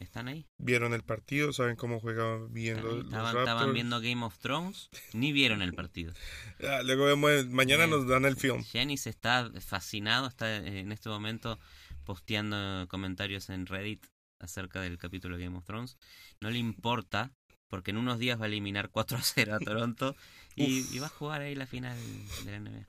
[0.01, 0.47] ¿Están ahí?
[0.59, 3.49] Vieron el partido, saben cómo juegan bien los, los ¿Estaban, Raptors.
[3.49, 4.91] estaban viendo Game of Thrones?
[5.13, 6.13] Ni vieron el partido.
[6.61, 7.99] Ah, luego vemos, mañana Bien.
[7.99, 8.63] nos dan el film.
[8.65, 11.59] Giannis está fascinado, está en este momento
[12.05, 14.07] posteando comentarios en Reddit
[14.41, 15.97] acerca del capítulo de Game of Thrones.
[16.41, 17.33] No le importa,
[17.75, 19.59] porque en unos días va a eliminar 4 a 0 a
[19.89, 20.15] Toronto
[20.55, 21.99] y, va a jugar ahí la final
[22.45, 22.89] de la NBA.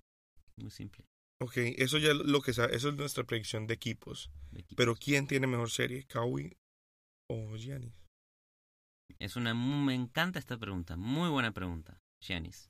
[0.58, 1.04] Muy simple.
[1.42, 4.30] Ok, eso ya lo que sa- eso es nuestra predicción de equipos.
[4.52, 4.78] de equipos.
[4.78, 6.06] Pero ¿quién tiene mejor serie?
[6.06, 6.56] ¿Kawhi
[7.32, 7.94] o Giannis?
[9.20, 11.98] Es una me encanta esta pregunta, muy buena pregunta.
[12.24, 12.70] Giannis,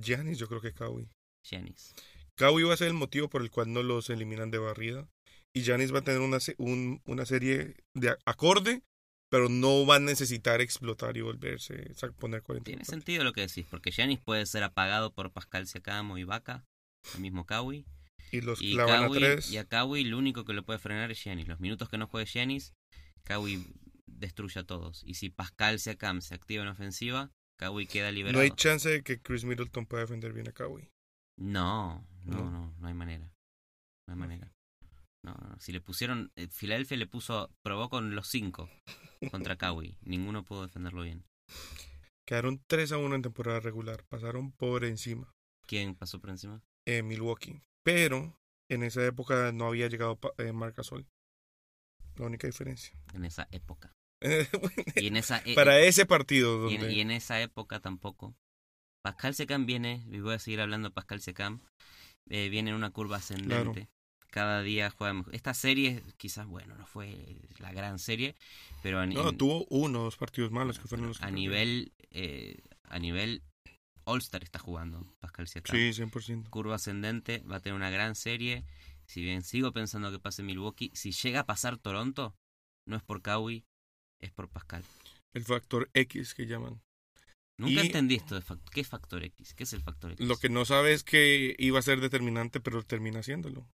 [0.00, 1.08] Giannis, yo creo que Kawhi.
[1.44, 1.94] Giannis.
[2.38, 5.08] Kawhi va a ser el motivo por el cual no los eliminan de barrida.
[5.54, 8.82] Y Giannis va a tener una, un- una serie de acorde,
[9.32, 12.66] pero no va a necesitar explotar y volverse, o sea, poner 40.
[12.66, 16.66] Tiene sentido lo que decís, porque Giannis puede ser apagado por Pascal Siakam o Ibaka,
[17.14, 17.86] el mismo Kawhi.
[18.30, 19.50] Y los Y, clavan a tres.
[19.50, 21.48] y a Kawhi lo único que lo puede frenar es Giannis.
[21.48, 22.74] Los minutos que no juegue Giannis,
[23.24, 23.64] Kawhi
[24.06, 25.02] destruye a todos.
[25.06, 28.40] Y si Pascal Siakam se activa en ofensiva, Kawhi queda No liberado.
[28.42, 30.90] hay chance de que Chris Middleton pueda defender bien a Kawhi.
[31.38, 32.50] no, no, No.
[32.50, 33.32] no, no hay manera.
[34.06, 34.52] No hay manera.
[35.24, 38.68] No, no, Si le pusieron, eh, Filadelfia le puso, probó con los cinco
[39.30, 39.96] contra Kawhi.
[40.02, 41.24] Ninguno pudo defenderlo bien.
[42.26, 44.04] Quedaron 3 a 1 en temporada regular.
[44.08, 45.32] Pasaron por encima.
[45.66, 46.62] ¿Quién pasó por encima?
[46.86, 47.62] eh, Milwaukee.
[47.84, 48.36] Pero
[48.68, 51.06] en esa época no había llegado eh, Marc Gasol.
[52.16, 52.96] La única diferencia.
[53.14, 53.92] En esa época.
[54.96, 58.34] Y en esa e- Para ese partido Y en, donde y en esa época tampoco.
[59.04, 61.60] Pascal Secam viene, y voy a seguir hablando de Pascal Secam,
[62.28, 63.88] eh, viene en una curva ascendente.
[64.32, 65.34] Cada día juega mejor.
[65.34, 68.34] Esta serie, quizás, bueno, no fue la gran serie,
[68.82, 71.92] pero a, no, tuvo uno o dos partidos malos que fueron los que a nivel
[72.12, 73.42] eh, a nivel
[74.04, 75.76] All-Star está jugando Pascal Siakam.
[75.76, 76.48] Sí, 100%.
[76.48, 78.64] Curva ascendente, va a tener una gran serie.
[79.06, 82.34] Si bien sigo pensando que pase Milwaukee, si llega a pasar Toronto,
[82.88, 83.66] no es por Kawhi,
[84.18, 84.82] es por Pascal.
[85.34, 86.80] El factor X que llaman.
[87.60, 89.52] Nunca Y- entendí esto de ¿Qué es factor X?
[89.52, 90.26] ¿Qué es el factor X?
[90.26, 93.68] Lo que no sabe es que iba a ser determinante, pero termina haciéndolo.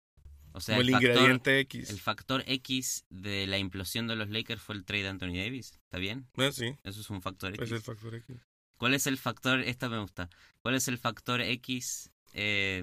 [0.59, 1.91] O sea, Como el, el, factor, ingrediente X.
[1.91, 5.73] el factor X de la implosión de los Lakers fue el trade de Anthony Davis.
[5.85, 6.29] ¿Está bien?
[6.37, 7.65] Ah, sí, Eso es un factor X.
[7.65, 8.37] es el factor X.
[8.79, 9.61] ¿Cuál es el factor?
[9.61, 10.29] Esta me gusta.
[10.63, 12.11] ¿Cuál es el factor X?
[12.35, 12.83] eh,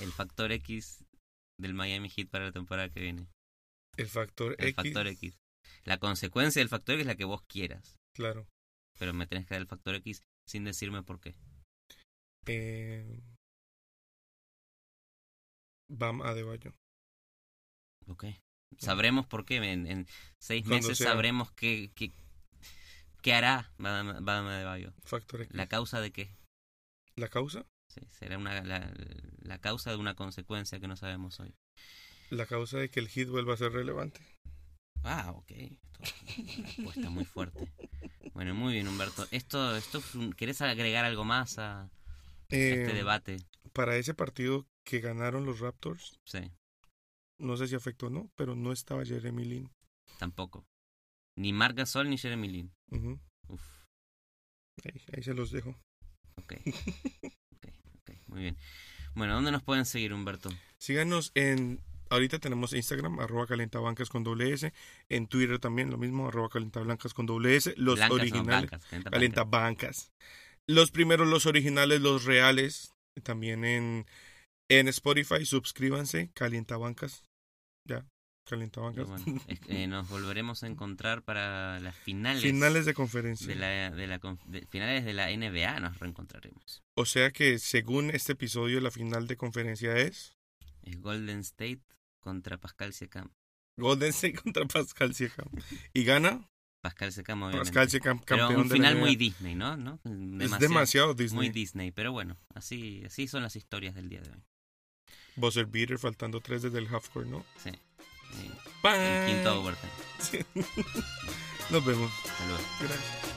[0.00, 1.04] el factor X
[1.58, 3.28] del Miami Heat para la temporada que viene.
[3.96, 4.74] El factor El X.
[4.74, 5.38] factor X.
[5.84, 7.96] La consecuencia del factor X es la que vos quieras.
[8.14, 8.46] Claro.
[8.98, 11.34] Pero me tenés que dar el factor X sin decirme por qué.
[12.46, 13.20] Eh,
[15.92, 16.74] Bam Adebayo.
[18.06, 18.24] Ok.
[18.78, 19.56] Sabremos por qué.
[19.56, 20.06] En, en
[20.38, 21.08] seis Cuando meses sea.
[21.08, 22.12] sabremos qué, qué,
[23.20, 24.92] qué hará Bam Bam Adebayo.
[25.04, 25.54] Factor X.
[25.54, 26.34] ¿La causa de qué?
[27.16, 27.66] ¿La causa?
[27.88, 28.90] Sí, será una, la,
[29.42, 31.54] la causa de una consecuencia que no sabemos hoy.
[32.30, 34.20] La causa de que el hit vuelva a ser relevante.
[35.04, 35.50] Ah, ok.
[35.50, 37.72] Esto es una respuesta muy fuerte.
[38.32, 39.26] Bueno, muy bien, Humberto.
[39.30, 40.02] Esto, esto
[40.36, 41.90] ¿Querés agregar algo más a
[42.48, 43.36] Eh, este debate?
[43.72, 46.50] Para ese partido que ganaron los Raptors, Sí,
[47.38, 49.70] no sé si afectó o no, pero no estaba Jeremy Lin.
[50.18, 50.64] tampoco.
[51.36, 52.72] Ni Marc Gasol ni Jeremy Lin.
[53.48, 53.62] Uf,
[54.84, 55.70] ahí, ahí se los dejo.
[56.36, 56.52] ok.
[57.52, 57.66] ok,
[57.96, 58.56] ok, muy bien.
[59.14, 60.50] Bueno, ¿dónde nos pueden seguir, Humberto?
[60.78, 61.80] Síganos en.
[62.10, 64.70] Ahorita tenemos Instagram, arroba calentabancas con doble S.
[65.08, 67.72] En Twitter también lo mismo, arroba calentablancas con doble S.
[67.78, 68.44] Los Blancas, no, originales.
[68.70, 69.10] blancas, calenta blancas.
[69.12, 70.12] Calentabancas.
[70.66, 72.91] Los primeros, los originales, los reales.
[73.22, 74.06] También en,
[74.70, 76.30] en Spotify, suscríbanse.
[76.34, 77.24] Calientabancas.
[77.88, 78.06] Ya,
[78.48, 79.08] calientabancas.
[79.08, 82.42] bueno, eh, nos volveremos a encontrar para las finales.
[82.42, 83.46] Finales de conferencia.
[83.48, 86.80] de la, de la de- finales de la NBA nos reencontraremos.
[86.96, 90.36] O sea que según este episodio, la final de conferencia es
[90.82, 91.82] Es Golden State
[92.20, 93.30] contra Pascal Siakam.
[93.78, 95.48] Golden State contra Pascal Siakam.
[95.92, 96.48] Y gana
[96.82, 97.72] Pascal Siakam, obviamente.
[97.72, 97.88] Pascal
[98.26, 99.00] Pero campeón un de la final NBA.
[99.00, 99.76] muy Disney, ¿no?
[99.76, 100.00] ¿No?
[100.40, 101.36] Es demasiado Disney.
[101.36, 104.42] Muy Disney, pero bueno, así, así son las historias del día de hoy.
[105.36, 107.44] Buzzer beater faltando tres desde el half court, ¿no?
[107.62, 107.70] Sí.
[107.70, 108.50] Sí.
[108.82, 108.98] ¡Pam!
[108.98, 109.92] El quinto overtime.
[110.18, 110.38] Sí.
[111.70, 112.10] Nos vemos.
[112.48, 112.62] Luego.
[112.80, 113.31] Gracias.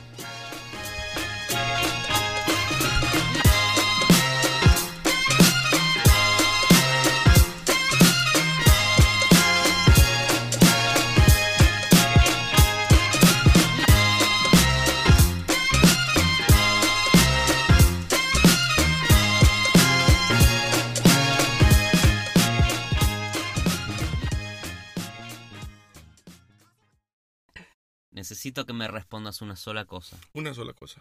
[28.26, 30.20] Necesito que me respondas una sola cosa.
[30.34, 31.00] Una sola cosa.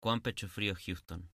[0.00, 1.30] ¿Cuán pecho frío es Houston?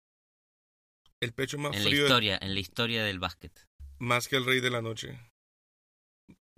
[1.22, 3.66] El pecho más En la frío, historia, en la historia del básquet.
[4.00, 5.18] más que el rey de la noche.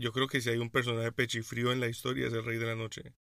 [0.01, 2.65] Yo creo que si hay un personaje pechifrío en la historia es el rey de
[2.65, 3.13] la noche.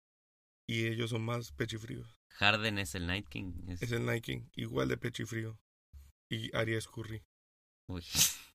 [0.70, 2.08] Y ellos son más pechifríos.
[2.32, 3.52] Harden es el Night King.
[3.68, 5.60] es- Es el Nike King, igual de pechifrío.
[6.32, 7.22] Y Arias Curry.
[7.90, 8.06] Uy.